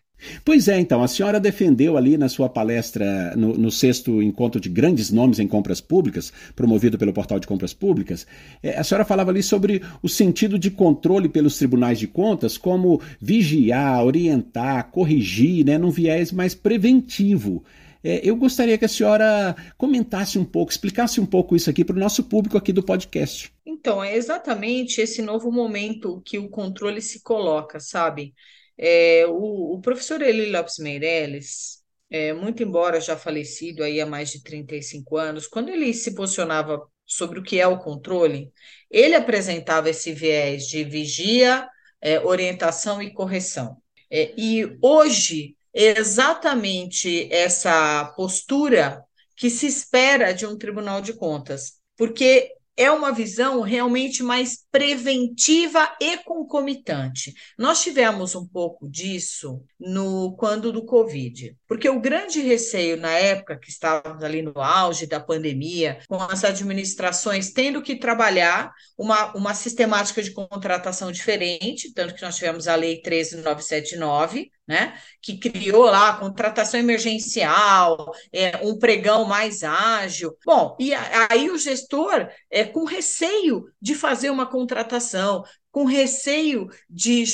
Pois 0.46 0.68
é, 0.68 0.80
então, 0.80 1.04
a 1.04 1.08
senhora 1.08 1.40
defendeu 1.40 1.98
ali 1.98 2.18
na 2.18 2.30
sua 2.30 2.50
palestra, 2.50 3.36
no, 3.36 3.58
no, 3.58 3.72
sexto 3.72 4.22
encontro 4.22 4.60
de 4.60 4.70
grandes 4.70 5.12
nomes 5.12 5.40
em 5.40 5.48
compras 5.48 5.82
públicas, 5.82 6.32
promovido 6.56 6.98
pelo 6.98 7.14
portal 7.14 7.40
de 7.40 7.48
compras 7.48 7.74
públicas, 7.74 8.28
é, 8.62 8.78
a 8.78 8.84
senhora 8.84 9.06
falava 9.06 9.32
ali 9.32 9.42
sobre 9.42 9.82
o 10.02 10.10
sentido 10.10 10.60
de 10.60 10.70
controle 10.70 11.30
pelos 11.30 11.58
tribunais 11.58 12.00
de 12.00 12.08
contas 12.08 12.58
como 12.58 13.02
vigiar, 13.20 14.04
orientar, 14.06 14.90
corrigir, 14.92 15.66
né, 15.66 15.78
num 15.78 15.90
viés 15.90 16.32
mais 16.32 16.54
preventivo. 16.54 17.64
É, 18.04 18.20
eu 18.28 18.36
gostaria 18.36 18.78
que 18.78 18.86
a 18.86 18.90
senhora 18.90 19.56
comentasse 19.78 20.40
um 20.40 20.46
pouco, 20.46 20.72
explicasse 20.72 21.22
um 21.22 21.26
pouco 21.26 21.56
isso 21.56 21.70
aqui 21.70 21.86
para 21.86 21.96
o 21.96 22.00
nosso 22.00 22.24
público 22.24 22.58
aqui 22.58 22.74
do 22.74 22.84
podcast. 22.84 23.54
Então, 23.66 24.04
é 24.04 24.16
exatamente 24.16 25.02
esse 25.02 25.22
novo 25.22 25.52
momento 25.52 26.22
que 26.26 26.40
o 26.40 26.50
controle 26.50 27.02
se 27.02 27.22
coloca, 27.22 27.80
sabe? 27.80 28.34
É, 28.78 29.26
o, 29.28 29.76
o, 29.76 29.82
professor 29.82 30.22
Eli 30.22 30.52
Lopes 30.52 30.78
Meirelles, 30.80 31.82
é, 32.10 32.34
muito 32.34 32.64
embora 32.64 33.00
já 33.00 33.16
falecido 33.18 33.84
aí 33.84 34.02
há 34.02 34.06
mais 34.06 34.32
de 34.32 34.44
35 34.44 35.18
anos, 35.18 35.48
quando 35.48 35.70
ele 35.70 35.94
se 35.94 36.14
posicionava 36.16 36.82
sobre 37.06 37.40
o 37.40 37.44
que 37.44 37.60
é 37.60 37.68
o 37.68 37.80
controle, 37.80 38.52
ele 38.90 39.16
apresentava 39.16 39.90
esse 39.90 40.14
viés 40.14 40.68
de 40.68 40.84
vigia, 40.84 41.68
é, 42.02 42.20
orientação 42.20 43.02
e 43.02 43.14
correção. 43.14 43.78
É, 44.10 44.34
e 44.38 44.78
hoje, 44.82 45.56
exatamente 45.74 47.32
essa 47.32 48.06
postura 48.16 49.04
que 49.36 49.50
se 49.50 49.68
espera 49.68 50.34
de 50.34 50.46
um 50.46 50.58
tribunal 50.58 51.02
de 51.02 51.14
contas, 51.14 51.80
porque 51.98 52.54
é 52.78 52.90
uma 52.90 53.12
visão 53.12 53.62
realmente 53.62 54.24
mais 54.24 54.66
preventiva 54.72 55.96
e 56.00 56.18
concomitante. 56.18 57.34
Nós 57.58 57.82
tivemos 57.82 58.36
um 58.36 58.48
pouco 58.48 58.90
disso 58.90 59.62
no 59.80 60.36
quando 60.38 60.72
do 60.72 60.86
Covid, 60.86 61.56
porque 61.68 61.90
o 61.90 62.00
grande 62.00 62.42
receio 62.42 62.98
na 62.98 63.12
época 63.12 63.60
que 63.60 63.70
estávamos 63.70 64.24
ali 64.24 64.42
no 64.42 64.60
auge 64.60 65.06
da 65.06 65.20
pandemia, 65.20 66.00
com 66.08 66.16
as 66.16 66.44
administrações 66.44 67.52
tendo 67.52 67.82
que 67.82 67.96
trabalhar 67.96 68.72
uma, 68.98 69.36
uma 69.36 69.54
sistemática 69.54 70.24
de 70.24 70.32
contratação 70.32 71.12
diferente, 71.12 71.94
tanto 71.94 72.16
que 72.16 72.22
nós 72.22 72.36
tivemos 72.36 72.68
a 72.68 72.76
Lei 72.76 73.02
13979, 73.02 74.50
né, 74.68 74.98
que 75.22 75.38
criou 75.38 75.86
lá 75.86 76.14
contratação 76.18 76.80
emergencial, 76.80 78.14
é, 78.32 78.58
um 78.64 78.78
pregão 78.78 79.26
mais 79.26 79.64
ágil. 79.64 80.36
Bom, 80.46 80.76
e 80.80 80.94
aí 80.94 81.50
o 81.50 81.58
gestor 81.58 82.30
é 82.50 82.64
com 82.64 82.86
receio 82.86 83.66
de 83.82 83.96
fazer 83.96 84.30
uma 84.30 84.46
contratação, 84.46 85.44
com 85.72 85.86
receio 85.86 86.68
de 86.90 87.26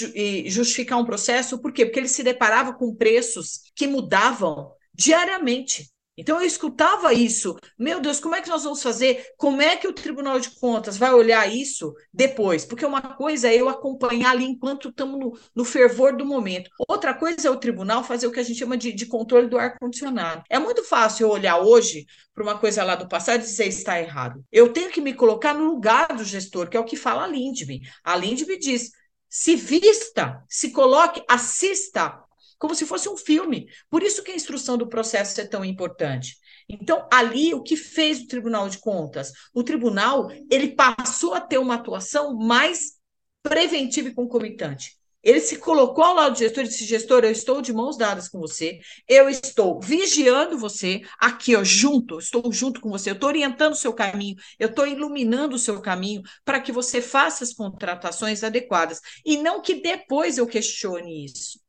justificar 0.49 0.99
um 0.99 1.05
processo, 1.05 1.59
por 1.59 1.73
quê? 1.73 1.85
Porque 1.85 1.99
ele 1.99 2.07
se 2.07 2.23
deparava 2.23 2.73
com 2.73 2.95
preços 2.95 3.61
que 3.75 3.87
mudavam 3.87 4.71
diariamente. 4.93 5.91
Então 6.17 6.41
eu 6.41 6.47
escutava 6.47 7.13
isso. 7.13 7.55
Meu 7.77 8.01
Deus, 8.01 8.19
como 8.19 8.35
é 8.35 8.41
que 8.41 8.49
nós 8.49 8.63
vamos 8.63 8.81
fazer? 8.81 9.23
Como 9.37 9.61
é 9.61 9.75
que 9.77 9.87
o 9.87 9.93
Tribunal 9.93 10.39
de 10.39 10.49
Contas 10.49 10.97
vai 10.97 11.13
olhar 11.13 11.47
isso 11.53 11.93
depois? 12.11 12.65
Porque 12.65 12.85
uma 12.85 13.01
coisa 13.01 13.47
é 13.47 13.55
eu 13.55 13.69
acompanhar 13.69 14.31
ali 14.31 14.45
enquanto 14.45 14.89
estamos 14.89 15.19
no, 15.19 15.37
no 15.55 15.63
fervor 15.63 16.17
do 16.17 16.25
momento. 16.25 16.69
Outra 16.87 17.13
coisa 17.13 17.47
é 17.47 17.51
o 17.51 17.57
tribunal 17.57 18.03
fazer 18.03 18.25
o 18.25 18.31
que 18.31 18.39
a 18.39 18.43
gente 18.43 18.57
chama 18.57 18.75
de, 18.75 18.91
de 18.91 19.05
controle 19.05 19.47
do 19.47 19.59
ar-condicionado. 19.59 20.43
É 20.49 20.57
muito 20.57 20.83
fácil 20.83 21.27
eu 21.27 21.31
olhar 21.31 21.59
hoje 21.59 22.05
para 22.33 22.43
uma 22.43 22.57
coisa 22.57 22.83
lá 22.83 22.95
do 22.95 23.07
passado 23.07 23.41
e 23.41 23.43
dizer 23.43 23.67
está 23.67 23.99
errado. 23.99 24.43
Eu 24.51 24.73
tenho 24.73 24.89
que 24.89 25.01
me 25.01 25.13
colocar 25.13 25.53
no 25.53 25.65
lugar 25.65 26.07
do 26.15 26.23
gestor, 26.23 26.67
que 26.69 26.77
é 26.77 26.79
o 26.79 26.85
que 26.85 26.95
fala 26.95 27.25
a 27.25 27.27
Lindbe. 27.27 27.81
A 28.03 28.15
Lindbe 28.15 28.57
diz: 28.57 28.91
se 29.29 29.55
vista, 29.55 30.43
se 30.49 30.71
coloque, 30.71 31.23
assista 31.27 32.23
como 32.57 32.75
se 32.75 32.85
fosse 32.85 33.09
um 33.09 33.17
filme. 33.17 33.67
Por 33.89 34.03
isso 34.03 34.23
que 34.23 34.31
a 34.31 34.35
instrução 34.35 34.77
do 34.77 34.87
processo 34.87 35.39
é 35.39 35.45
tão 35.45 35.63
importante. 35.63 36.35
Então, 36.69 37.07
ali, 37.11 37.53
o 37.53 37.63
que 37.63 37.77
fez 37.77 38.21
o 38.21 38.27
Tribunal 38.27 38.67
de 38.67 38.79
Contas? 38.79 39.31
O 39.53 39.63
tribunal, 39.63 40.29
ele 40.51 40.75
passou 40.75 41.33
a 41.33 41.41
ter 41.41 41.57
uma 41.57 41.75
atuação 41.75 42.35
mais 42.35 42.97
preventiva 43.41 44.09
e 44.09 44.13
concomitante. 44.13 44.97
Ele 45.23 45.41
se 45.41 45.57
colocou 45.57 46.03
ao 46.03 46.15
lado 46.15 46.33
do 46.33 46.39
gestor 46.39 46.63
e 46.63 46.67
disse: 46.67 46.85
gestor, 46.85 47.23
eu 47.23 47.31
estou 47.31 47.61
de 47.61 47.73
mãos 47.73 47.97
dadas 47.97 48.29
com 48.29 48.39
você, 48.39 48.79
eu 49.07 49.27
estou 49.27 49.79
vigiando 49.79 50.57
você 50.57 51.01
aqui, 51.19 51.55
ó, 51.55 51.63
junto, 51.63 52.19
estou 52.19 52.49
junto 52.51 52.79
com 52.79 52.89
você, 52.89 53.09
eu 53.09 53.15
estou 53.15 53.27
orientando 53.27 53.73
o 53.73 53.77
seu 53.77 53.93
caminho, 53.93 54.35
eu 54.59 54.69
estou 54.69 54.87
iluminando 54.87 55.55
o 55.55 55.59
seu 55.59 55.81
caminho 55.81 56.21
para 56.45 56.61
que 56.61 56.71
você 56.71 57.01
faça 57.01 57.43
as 57.43 57.53
contratações 57.53 58.43
adequadas. 58.43 59.01
E 59.25 59.37
não 59.37 59.61
que 59.61 59.81
depois 59.81 60.37
eu 60.37 60.47
questione 60.47 61.25
isso. 61.25 61.59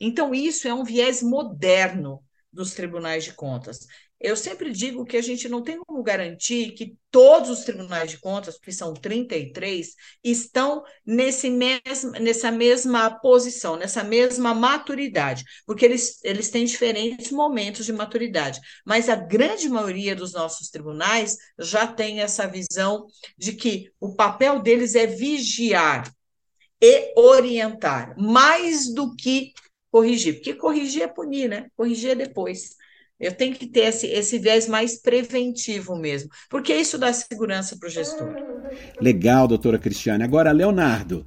Então, 0.00 0.34
isso 0.34 0.68
é 0.68 0.74
um 0.74 0.84
viés 0.84 1.22
moderno 1.22 2.22
dos 2.52 2.72
tribunais 2.72 3.24
de 3.24 3.32
contas. 3.32 3.86
Eu 4.20 4.36
sempre 4.36 4.72
digo 4.72 5.04
que 5.04 5.16
a 5.16 5.22
gente 5.22 5.48
não 5.48 5.62
tem 5.62 5.78
como 5.78 6.02
garantir 6.02 6.72
que 6.72 6.96
todos 7.08 7.50
os 7.50 7.60
tribunais 7.60 8.10
de 8.10 8.18
contas, 8.18 8.58
que 8.58 8.72
são 8.72 8.92
33, 8.92 9.94
estão 10.24 10.82
nesse 11.06 11.48
mesmo, 11.48 12.10
nessa 12.20 12.50
mesma 12.50 13.10
posição, 13.20 13.76
nessa 13.76 14.02
mesma 14.02 14.52
maturidade, 14.54 15.44
porque 15.64 15.84
eles, 15.84 16.18
eles 16.24 16.50
têm 16.50 16.64
diferentes 16.64 17.30
momentos 17.30 17.86
de 17.86 17.92
maturidade. 17.92 18.58
Mas 18.84 19.08
a 19.08 19.14
grande 19.14 19.68
maioria 19.68 20.16
dos 20.16 20.32
nossos 20.32 20.68
tribunais 20.68 21.36
já 21.56 21.86
tem 21.86 22.20
essa 22.20 22.48
visão 22.48 23.06
de 23.36 23.52
que 23.52 23.92
o 24.00 24.16
papel 24.16 24.60
deles 24.60 24.96
é 24.96 25.06
vigiar 25.06 26.12
e 26.80 27.12
orientar, 27.16 28.14
mais 28.18 28.92
do 28.92 29.14
que 29.14 29.52
corrigir, 29.90 30.34
porque 30.34 30.54
corrigir 30.54 31.02
é 31.02 31.08
punir, 31.08 31.48
né? 31.48 31.68
Corrigir 31.76 32.10
é 32.10 32.14
depois. 32.14 32.76
Eu 33.18 33.34
tenho 33.36 33.54
que 33.54 33.66
ter 33.66 33.80
esse, 33.86 34.06
esse 34.06 34.38
viés 34.38 34.68
mais 34.68 35.00
preventivo 35.00 35.96
mesmo, 35.96 36.30
porque 36.48 36.74
isso 36.74 36.98
dá 36.98 37.12
segurança 37.12 37.76
para 37.78 37.88
o 37.88 37.90
gestor. 37.90 38.36
Legal, 39.00 39.48
doutora 39.48 39.78
Cristiane. 39.78 40.22
Agora, 40.24 40.52
Leonardo, 40.52 41.26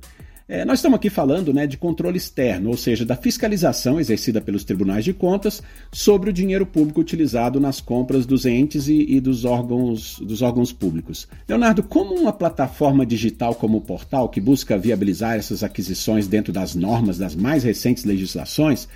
é, 0.51 0.65
nós 0.65 0.79
estamos 0.79 0.97
aqui 0.97 1.09
falando 1.09 1.53
né, 1.53 1.65
de 1.65 1.77
controle 1.77 2.17
externo, 2.17 2.71
ou 2.71 2.75
seja, 2.75 3.05
da 3.05 3.15
fiscalização 3.15 4.01
exercida 4.01 4.41
pelos 4.41 4.65
tribunais 4.65 5.05
de 5.05 5.13
contas 5.13 5.63
sobre 5.93 6.29
o 6.29 6.33
dinheiro 6.33 6.65
público 6.65 6.99
utilizado 6.99 7.57
nas 7.57 7.79
compras 7.79 8.25
dos 8.25 8.45
entes 8.45 8.89
e, 8.89 9.05
e 9.13 9.21
dos, 9.21 9.45
órgãos, 9.45 10.19
dos 10.19 10.41
órgãos 10.41 10.73
públicos. 10.73 11.25
Leonardo, 11.47 11.81
como 11.81 12.13
uma 12.15 12.33
plataforma 12.33 13.05
digital 13.05 13.55
como 13.55 13.77
o 13.77 13.81
portal, 13.81 14.27
que 14.27 14.41
busca 14.41 14.77
viabilizar 14.77 15.37
essas 15.37 15.63
aquisições 15.63 16.27
dentro 16.27 16.51
das 16.51 16.75
normas 16.75 17.17
das 17.17 17.33
mais 17.33 17.63
recentes 17.63 18.03
legislações, 18.03 18.89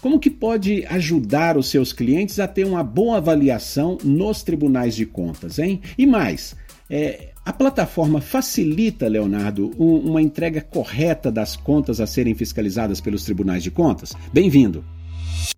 como 0.00 0.18
que 0.18 0.30
pode 0.30 0.86
ajudar 0.86 1.58
os 1.58 1.68
seus 1.68 1.92
clientes 1.92 2.40
a 2.40 2.48
ter 2.48 2.64
uma 2.64 2.82
boa 2.82 3.18
avaliação 3.18 3.98
nos 4.02 4.42
tribunais 4.42 4.96
de 4.96 5.04
contas, 5.04 5.58
hein? 5.58 5.82
E 5.98 6.06
mais, 6.06 6.56
é, 6.88 7.33
a 7.44 7.52
plataforma 7.52 8.20
facilita, 8.20 9.06
Leonardo, 9.06 9.70
um, 9.78 9.98
uma 9.98 10.22
entrega 10.22 10.62
correta 10.62 11.30
das 11.30 11.56
contas 11.56 12.00
a 12.00 12.06
serem 12.06 12.34
fiscalizadas 12.34 13.00
pelos 13.00 13.24
tribunais 13.24 13.62
de 13.62 13.70
contas? 13.70 14.14
Bem-vindo. 14.32 14.82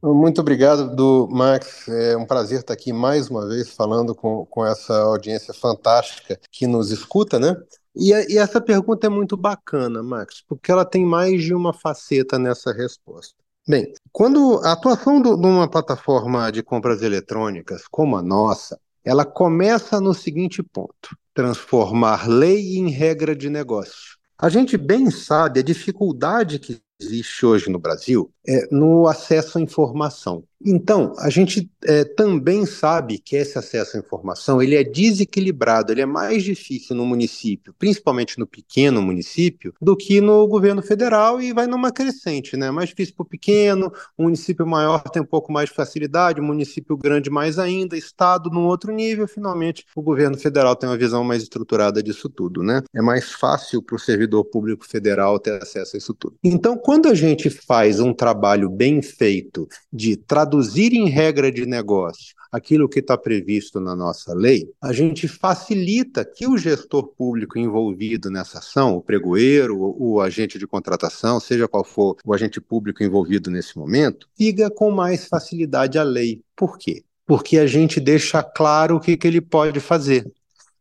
Muito 0.03 0.41
obrigado, 0.41 0.95
do 0.97 1.29
Max. 1.31 1.87
É 1.89 2.17
um 2.17 2.27
prazer 2.27 2.61
estar 2.61 2.75
aqui 2.75 2.93
mais 2.93 3.31
uma 3.31 3.47
vez 3.47 3.71
falando 3.71 4.15
com, 4.15 4.45
com 4.47 4.67
essa 4.67 4.97
audiência 4.99 5.55
fantástica 5.55 6.41
que 6.51 6.67
nos 6.67 6.91
escuta, 6.91 7.39
né? 7.39 7.57
E, 7.95 8.11
e 8.35 8.37
essa 8.37 8.61
pergunta 8.61 9.07
é 9.07 9.11
muito 9.11 9.37
bacana, 9.37 10.03
Max, 10.03 10.43
porque 10.47 10.73
ela 10.73 10.85
tem 10.85 11.07
mais 11.07 11.43
de 11.43 11.55
uma 11.55 11.73
faceta 11.73 12.39
nessa 12.39 12.73
resposta. 12.73 13.35
Bem, 13.67 13.93
quando 14.13 14.61
a 14.65 14.73
atuação 14.73 15.23
de 15.23 15.29
uma 15.29 15.69
plataforma 15.69 16.51
de 16.51 16.63
compras 16.63 17.01
eletrônicas 17.03 17.83
como 17.89 18.17
a 18.17 18.23
nossa, 18.23 18.79
ela 19.05 19.25
começa 19.25 20.01
no 20.01 20.13
seguinte 20.13 20.63
ponto: 20.63 21.17
transformar 21.37 22.27
lei 22.27 22.79
em 22.79 22.89
regra 22.89 23.37
de 23.37 23.51
negócio. 23.51 24.17
A 24.39 24.49
gente 24.49 24.79
bem 24.79 25.11
sabe 25.11 25.61
a 25.61 25.63
dificuldade 25.63 26.59
que 26.59 26.81
existe 26.99 27.45
hoje 27.45 27.69
no 27.69 27.79
Brasil 27.79 28.33
é 28.49 28.67
no 28.71 29.07
acesso 29.07 29.59
à 29.59 29.61
informação. 29.61 30.43
Então, 30.67 31.15
a 31.19 31.31
gente 31.31 31.71
é, 31.85 32.03
também 32.05 32.67
sabe 32.67 33.19
que 33.19 33.37
esse 33.37 33.57
acesso 33.57 33.97
à 33.97 34.01
informação 34.01 34.61
ele 34.61 34.75
é 34.75 34.83
desequilibrado, 34.83 35.93
ele 35.93 36.01
é 36.01 36.07
mais 36.07 36.43
difícil 36.43 36.97
no 36.97 37.07
município, 37.07 37.73
principalmente 37.79 38.37
no 38.39 38.47
pequeno 38.47 39.01
município, 39.01 39.73
do 39.81 39.97
que 39.97 40.21
no 40.21 40.47
governo 40.49 40.83
federal 40.83 41.41
e 41.41 41.53
vai 41.53 41.69
numa 41.69 41.93
crescente, 41.93 42.57
né? 42.57 42.71
Mais 42.73 42.89
difícil 42.89 43.15
para 43.15 43.23
o 43.23 43.29
pequeno, 43.29 43.93
o 44.19 44.25
município 44.25 44.67
maior 44.67 45.03
tem 45.05 45.23
um 45.23 45.27
pouco 45.27 45.53
mais 45.53 45.69
de 45.69 45.75
facilidade, 45.77 46.41
o 46.41 46.45
município 46.45 46.97
grande 46.97 47.31
mais 47.31 47.59
ainda, 47.59 47.97
estado 47.97 48.51
num 48.51 48.67
outro 48.67 48.93
nível, 48.93 49.29
finalmente 49.29 49.85
o 49.95 50.03
governo 50.03 50.37
federal 50.37 50.75
tem 50.75 50.89
uma 50.89 50.99
visão 50.99 51.23
mais 51.23 51.43
estruturada 51.43 52.03
disso 52.03 52.29
tudo, 52.29 52.63
né? 52.63 52.83
É 52.93 53.01
mais 53.01 53.33
fácil 53.33 53.81
para 53.81 53.95
o 53.95 54.01
servidor 54.01 54.45
público 54.45 54.85
federal 54.85 55.39
ter 55.39 55.63
acesso 55.63 55.95
a 55.95 55.99
isso 55.99 56.13
tudo. 56.13 56.35
Então, 56.43 56.77
quando 56.77 57.07
a 57.09 57.15
gente 57.15 57.49
faz 57.49 58.01
um 58.01 58.13
trabalho 58.13 58.69
bem 58.69 59.01
feito 59.01 59.69
de 59.93 60.17
traduzir 60.57 60.95
em 60.95 61.09
regra 61.09 61.53
de 61.53 61.67
negócio 61.67 62.35
aquilo 62.51 62.89
que 62.89 63.01
está 63.01 63.19
previsto 63.19 63.79
na 63.79 63.95
nossa 63.95 64.33
lei, 64.33 64.67
a 64.81 64.91
gente 64.91 65.29
facilita 65.29 66.25
que 66.25 66.47
o 66.47 66.57
gestor 66.57 67.09
público 67.09 67.59
envolvido 67.59 68.31
nessa 68.31 68.59
ação, 68.59 68.97
o 68.97 69.03
pregoeiro, 69.03 69.77
o, 69.79 70.15
o 70.15 70.21
agente 70.21 70.59
de 70.59 70.67
contratação, 70.67 71.39
seja 71.39 71.69
qual 71.69 71.85
for 71.85 72.17
o 72.25 72.33
agente 72.33 72.59
público 72.61 73.03
envolvido 73.03 73.51
nesse 73.51 73.77
momento, 73.77 74.27
siga 74.35 74.71
com 74.71 74.91
mais 74.91 75.27
facilidade 75.27 75.99
a 75.99 76.03
lei. 76.03 76.41
Por 76.57 76.79
quê? 76.79 77.05
Porque 77.27 77.59
a 77.59 77.67
gente 77.67 78.01
deixa 78.01 78.43
claro 78.43 78.97
o 78.97 79.01
que, 79.01 79.17
que 79.17 79.27
ele 79.27 79.43
pode 79.43 79.81
fazer. 79.81 80.25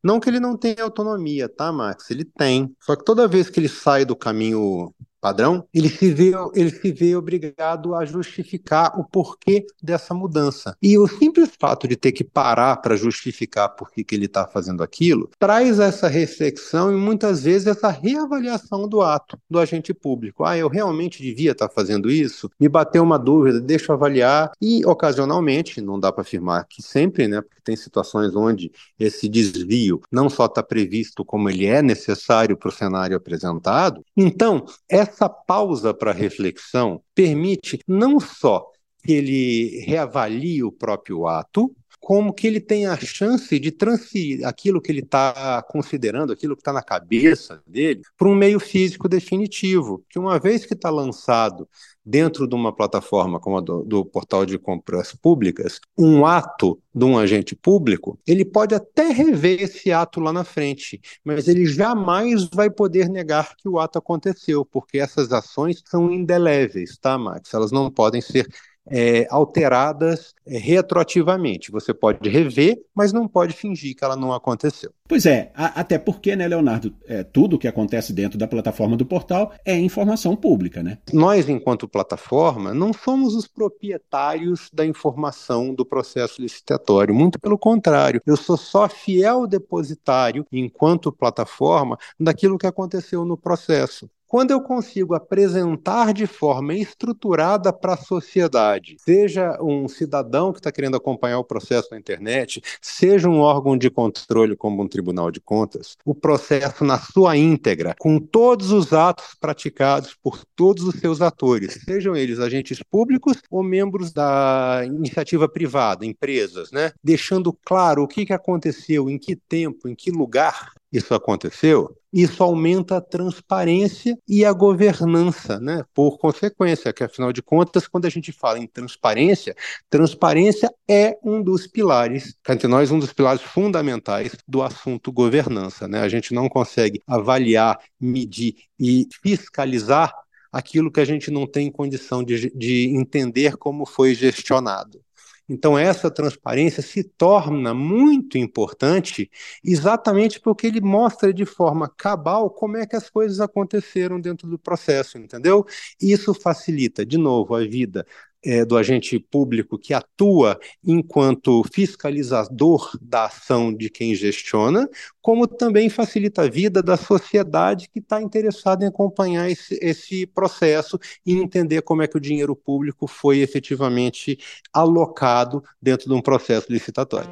Não 0.01 0.19
que 0.19 0.29
ele 0.29 0.39
não 0.39 0.55
tenha 0.55 0.83
autonomia, 0.83 1.49
tá, 1.49 1.71
Max? 1.71 2.11
Ele 2.11 2.23
tem. 2.23 2.73
Só 2.79 2.95
que 2.95 3.03
toda 3.03 3.27
vez 3.27 3.49
que 3.49 3.59
ele 3.59 3.67
sai 3.67 4.05
do 4.05 4.15
caminho 4.15 4.93
padrão, 5.25 5.67
ele 5.73 5.89
se 5.89 6.13
vê, 6.13 6.33
ele 6.53 6.69
se 6.69 6.91
vê 6.91 7.15
obrigado 7.15 7.95
a 7.95 8.05
justificar 8.05 8.93
o 8.99 9.03
porquê 9.03 9.65
dessa 9.81 10.13
mudança. 10.13 10.77
E 10.79 10.99
o 10.99 11.07
simples 11.07 11.49
fato 11.59 11.87
de 11.87 11.95
ter 11.95 12.11
que 12.11 12.23
parar 12.23 12.75
para 12.77 12.95
justificar 12.95 13.69
por 13.69 13.89
que, 13.89 14.05
ele 14.11 14.25
está 14.25 14.45
fazendo 14.45 14.83
aquilo 14.83 15.31
traz 15.39 15.79
essa 15.79 16.07
reflexão 16.07 16.93
e 16.93 16.95
muitas 16.95 17.41
vezes 17.41 17.65
essa 17.65 17.89
reavaliação 17.89 18.87
do 18.87 19.01
ato 19.01 19.35
do 19.49 19.57
agente 19.57 19.95
público. 19.95 20.43
Ah, 20.43 20.55
eu 20.55 20.67
realmente 20.67 21.23
devia 21.23 21.53
estar 21.53 21.69
tá 21.69 21.73
fazendo 21.73 22.11
isso? 22.11 22.47
Me 22.59 22.69
bateu 22.69 23.01
uma 23.01 23.17
dúvida, 23.17 23.59
deixa 23.59 23.91
eu 23.91 23.95
avaliar. 23.95 24.51
E 24.61 24.85
ocasionalmente, 24.85 25.81
não 25.81 25.99
dá 25.99 26.11
para 26.11 26.21
afirmar 26.21 26.67
que 26.69 26.83
sempre, 26.83 27.27
né? 27.27 27.41
Porque 27.41 27.61
tem 27.63 27.75
situações 27.75 28.35
onde 28.35 28.71
esse 28.99 29.27
desvio 29.27 30.01
não 30.11 30.29
só 30.29 30.45
está 30.45 30.61
previsto 30.61 31.25
como 31.25 31.49
ele 31.49 31.65
é 31.65 31.81
necessário 31.81 32.55
para 32.55 32.69
o 32.69 32.71
cenário 32.71 33.17
apresentado. 33.17 34.05
Então, 34.15 34.65
essa 34.87 35.14
essa 35.15 35.29
pausa 35.29 35.93
para 35.93 36.11
reflexão 36.11 37.01
permite 37.15 37.79
não 37.87 38.19
só 38.19 38.65
que 39.01 39.13
ele 39.13 39.83
reavalie 39.85 40.61
o 40.61 40.71
próprio 40.71 41.25
ato, 41.25 41.73
como 41.99 42.33
que 42.33 42.47
ele 42.47 42.59
tem 42.59 42.85
a 42.85 42.97
chance 42.97 43.57
de 43.59 43.71
transferir 43.71 44.45
aquilo 44.45 44.81
que 44.81 44.91
ele 44.91 45.01
está 45.01 45.63
considerando, 45.63 46.33
aquilo 46.33 46.55
que 46.55 46.61
está 46.61 46.73
na 46.73 46.83
cabeça 46.83 47.61
dele, 47.65 48.01
para 48.17 48.27
um 48.27 48.35
meio 48.35 48.59
físico 48.59 49.09
definitivo, 49.09 50.03
que 50.09 50.19
uma 50.19 50.39
vez 50.39 50.65
que 50.65 50.73
está 50.73 50.89
lançado 50.89 51.67
dentro 52.05 52.47
de 52.47 52.53
uma 52.53 52.71
plataforma 52.73 53.39
como 53.39 53.57
a 53.57 53.61
do, 53.61 53.83
do, 53.83 54.05
portal 54.05 54.45
de 54.45 54.59
compras 54.59 55.13
públicas, 55.13 55.79
um 55.97 56.25
ato 56.25 56.79
de 56.93 57.03
um 57.03 57.17
agente 57.17 57.55
público, 57.55 58.19
ele 58.27 58.45
pode 58.45 58.75
até 58.75 59.09
rever 59.09 59.63
esse 59.63 59.91
ato 59.91 60.19
lá 60.19 60.31
na 60.31 60.43
frente, 60.43 61.01
mas 61.23 61.47
ele 61.47 61.65
jamais 61.65 62.47
vai 62.53 62.69
poder 62.69 63.09
negar 63.09 63.55
que 63.55 63.67
o 63.67 63.79
ato 63.79 63.97
aconteceu, 63.97 64.63
porque 64.63 64.99
essas 64.99 65.31
ações 65.33 65.81
são 65.85 66.11
indeléveis, 66.11 66.97
tá, 66.97 67.17
Max? 67.17 67.51
Elas 67.53 67.71
não 67.71 67.89
podem 67.89 68.21
ser 68.21 68.47
é, 68.87 69.27
alteradas 69.29 70.33
é, 70.45 70.57
retroativamente. 70.57 71.71
Você 71.71 71.93
pode 71.93 72.27
rever, 72.29 72.77
mas 72.93 73.11
não 73.11 73.27
pode 73.27 73.53
fingir 73.53 73.95
que 73.95 74.03
ela 74.03 74.15
não 74.15 74.33
aconteceu. 74.33 74.91
Pois 75.07 75.25
é, 75.25 75.51
a, 75.53 75.79
até 75.81 75.97
porque, 75.97 76.35
né, 76.35 76.47
Leonardo, 76.47 76.95
é, 77.07 77.23
tudo 77.23 77.59
que 77.59 77.67
acontece 77.67 78.11
dentro 78.11 78.37
da 78.37 78.47
plataforma 78.47 78.97
do 78.97 79.05
portal 79.05 79.53
é 79.63 79.77
informação 79.77 80.35
pública, 80.35 80.81
né? 80.81 80.97
Nós, 81.13 81.47
enquanto 81.47 81.87
plataforma, 81.87 82.73
não 82.73 82.91
somos 82.91 83.35
os 83.35 83.47
proprietários 83.47 84.69
da 84.73 84.85
informação 84.85 85.73
do 85.73 85.85
processo 85.85 86.41
licitatório, 86.41 87.13
muito 87.13 87.39
pelo 87.39 87.57
contrário, 87.57 88.21
eu 88.25 88.35
sou 88.35 88.57
só 88.57 88.89
fiel 88.89 89.45
depositário, 89.45 90.45
enquanto 90.51 91.11
plataforma, 91.11 91.97
daquilo 92.19 92.57
que 92.57 92.67
aconteceu 92.67 93.25
no 93.25 93.37
processo. 93.37 94.09
Quando 94.27 94.51
eu 94.51 94.59
consigo 94.59 95.13
apresentar 95.13 96.13
de 96.13 96.25
forma 96.25 96.73
estruturada 96.73 97.71
para 97.71 97.93
a 97.93 97.97
sociedade, 97.97 98.97
seja 98.99 99.57
um 99.61 99.87
cidadão 99.87 100.51
que 100.51 100.59
está 100.59 100.71
querendo 100.71 100.97
acompanhar 100.97 101.37
o 101.39 101.43
processo 101.43 101.89
na 101.91 101.97
internet, 101.97 102.61
seja 102.81 103.29
um 103.29 103.39
órgão 103.39 103.77
de 103.77 103.89
controle 103.89 104.55
como 104.55 104.81
um 104.81 104.87
tribunal 104.87 105.29
de 105.29 105.39
contas, 105.39 105.95
o 106.03 106.15
processo 106.15 106.83
na 106.83 106.97
sua 106.97 107.37
íntegra, 107.37 107.95
com 107.99 108.19
todos 108.19 108.71
os 108.71 108.93
atos 108.93 109.35
praticados 109.39 110.15
por 110.21 110.43
todos 110.55 110.83
os 110.83 110.95
seus 110.95 111.21
atores, 111.21 111.79
sejam 111.85 112.15
eles 112.15 112.39
agentes 112.39 112.81
públicos 112.81 113.37
ou 113.49 113.61
membros 113.61 114.11
da 114.11 114.81
iniciativa 114.85 115.47
privada, 115.47 116.05
empresas, 116.05 116.71
né? 116.71 116.91
Deixando 117.03 117.53
claro 117.53 118.03
o 118.03 118.07
que, 118.07 118.25
que 118.25 118.33
aconteceu, 118.33 119.09
em 119.09 119.19
que 119.19 119.35
tempo, 119.35 119.87
em 119.87 119.95
que 119.95 120.09
lugar 120.09 120.73
isso 120.95 121.13
aconteceu, 121.13 121.95
isso 122.11 122.41
aumenta 122.43 122.97
a 122.97 123.01
transparência 123.01 124.17
e 124.27 124.45
a 124.45 124.53
governança, 124.53 125.59
né? 125.59 125.83
Por 125.93 126.17
consequência, 126.17 126.93
que 126.93 127.03
afinal 127.03 127.33
de 127.33 127.41
contas, 127.41 127.87
quando 127.87 128.05
a 128.05 128.09
gente 128.09 128.31
fala 128.31 128.57
em 128.57 128.67
transparência, 128.67 129.55
transparência 129.89 130.69
é 130.89 131.17
um 131.23 131.41
dos 131.41 131.67
pilares, 131.67 132.35
entre 132.47 132.67
nós, 132.67 132.89
um 132.89 132.99
dos 132.99 133.11
pilares 133.11 133.41
fundamentais 133.41 134.31
do 134.47 134.61
assunto 134.61 135.11
governança, 135.11 135.87
né? 135.87 135.99
A 136.01 136.09
gente 136.09 136.33
não 136.33 136.47
consegue 136.47 137.01
avaliar, 137.05 137.77
medir 137.99 138.55
e 138.79 139.07
fiscalizar 139.21 140.13
aquilo 140.51 140.89
que 140.89 141.01
a 141.01 141.05
gente 141.05 141.29
não 141.29 141.45
tem 141.45 141.69
condição 141.69 142.23
de, 142.23 142.49
de 142.55 142.95
entender 142.95 143.57
como 143.57 143.85
foi 143.85 144.15
gestionado. 144.15 145.04
Então, 145.47 145.77
essa 145.77 146.09
transparência 146.09 146.81
se 146.81 147.03
torna 147.03 147.73
muito 147.73 148.37
importante 148.37 149.29
exatamente 149.63 150.39
porque 150.39 150.67
ele 150.67 150.81
mostra 150.81 151.33
de 151.33 151.45
forma 151.45 151.87
cabal 151.87 152.49
como 152.49 152.77
é 152.77 152.85
que 152.87 152.95
as 152.95 153.09
coisas 153.09 153.39
aconteceram 153.39 154.19
dentro 154.19 154.47
do 154.49 154.57
processo, 154.57 155.17
entendeu? 155.17 155.65
Isso 156.01 156.33
facilita, 156.33 157.05
de 157.05 157.17
novo, 157.17 157.55
a 157.55 157.59
vida 157.65 158.05
é, 158.45 158.63
do 158.63 158.77
agente 158.77 159.17
público 159.19 159.77
que 159.77 159.93
atua 159.93 160.59
enquanto 160.83 161.63
fiscalizador 161.73 162.97
da 163.01 163.25
ação 163.25 163.73
de 163.73 163.89
quem 163.89 164.13
gestiona, 164.13 164.87
como 165.21 165.47
também 165.47 165.89
facilita 165.89 166.43
a 166.43 166.49
vida 166.49 166.83
da 166.83 166.95
sociedade 166.95 167.89
que 167.91 167.99
está 167.99 168.21
interessada 168.21 168.85
em 168.85 168.87
acompanhar 168.87 169.49
esse, 169.49 169.77
esse 169.81 170.27
processo 170.27 170.99
e 171.25 171.33
entender 171.33 171.81
como 171.81 172.03
é 172.03 172.07
que 172.07 172.17
o 172.17 172.21
dinheiro 172.21 172.55
público 172.55 173.07
foi 173.07 173.39
efetivamente 173.39 174.37
alocado 174.71 175.63
dentro 175.81 176.07
de 176.07 176.13
um 176.13 176.21
processo 176.21 176.71
licitatório. 176.71 177.29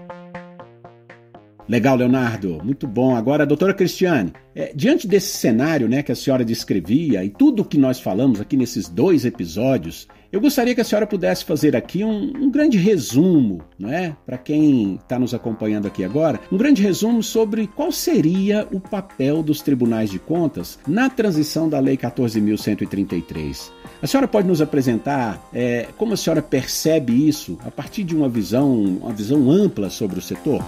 Legal, 1.68 1.96
Leonardo, 1.96 2.60
muito 2.64 2.86
bom. 2.86 3.16
Agora, 3.16 3.46
doutora 3.46 3.74
Cristiane, 3.74 4.34
é, 4.56 4.72
diante 4.76 5.08
desse 5.08 5.38
cenário 5.38 5.88
né, 5.88 6.04
que 6.04 6.12
a 6.12 6.16
senhora 6.16 6.44
descrevia 6.44 7.24
e 7.24 7.30
tudo 7.30 7.62
o 7.62 7.66
que 7.66 7.78
nós 7.78 8.00
falamos 8.00 8.42
aqui 8.42 8.58
nesses 8.58 8.90
dois 8.90 9.26
episódios, 9.26 10.08
eu 10.32 10.42
gostaria 10.42 10.74
que 10.74 10.82
a 10.82 10.84
senhora 10.84 11.06
pudesse 11.06 11.46
fazer 11.46 11.76
aqui 11.76 12.04
um, 12.04 12.34
um 12.36 12.50
grande 12.50 12.78
resumo, 12.78 13.62
não 13.78 13.94
é? 13.94 14.16
Para 14.26 14.38
quem 14.38 14.96
está 14.96 15.20
nos 15.20 15.34
acompanhando 15.34 15.88
aqui 15.88 16.04
agora, 16.04 16.40
um 16.52 16.58
grande 16.58 16.82
resumo 16.82 17.22
sobre 17.22 17.68
qual 17.68 17.92
seria 17.92 18.68
o 18.72 18.80
papel 18.80 19.44
dos 19.44 19.62
tribunais 19.62 20.10
de 20.10 20.18
contas 20.20 20.80
na 20.88 21.10
transição 21.10 21.70
da 21.70 21.80
Lei 21.80 21.96
14.133. 21.96 23.72
A 24.02 24.08
senhora 24.08 24.28
pode 24.28 24.48
nos 24.48 24.60
apresentar 24.60 25.40
é, 25.54 25.88
como 25.98 26.14
a 26.14 26.18
senhora 26.18 26.42
percebe 26.42 27.28
isso 27.28 27.58
a 27.64 27.72
partir 27.72 28.04
de 28.04 28.16
uma 28.16 28.28
visão, 28.28 28.74
uma 28.74 29.14
visão 29.14 29.52
ampla 29.52 29.90
sobre 29.90 30.18
o 30.18 30.22
setor? 30.22 30.66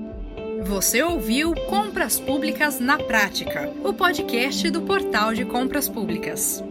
Você 0.64 1.02
ouviu 1.02 1.54
Compras 1.68 2.20
Públicas 2.20 2.78
na 2.78 2.96
Prática, 2.96 3.68
o 3.82 3.92
podcast 3.92 4.70
do 4.70 4.82
Portal 4.82 5.34
de 5.34 5.44
Compras 5.44 5.88
Públicas. 5.88 6.62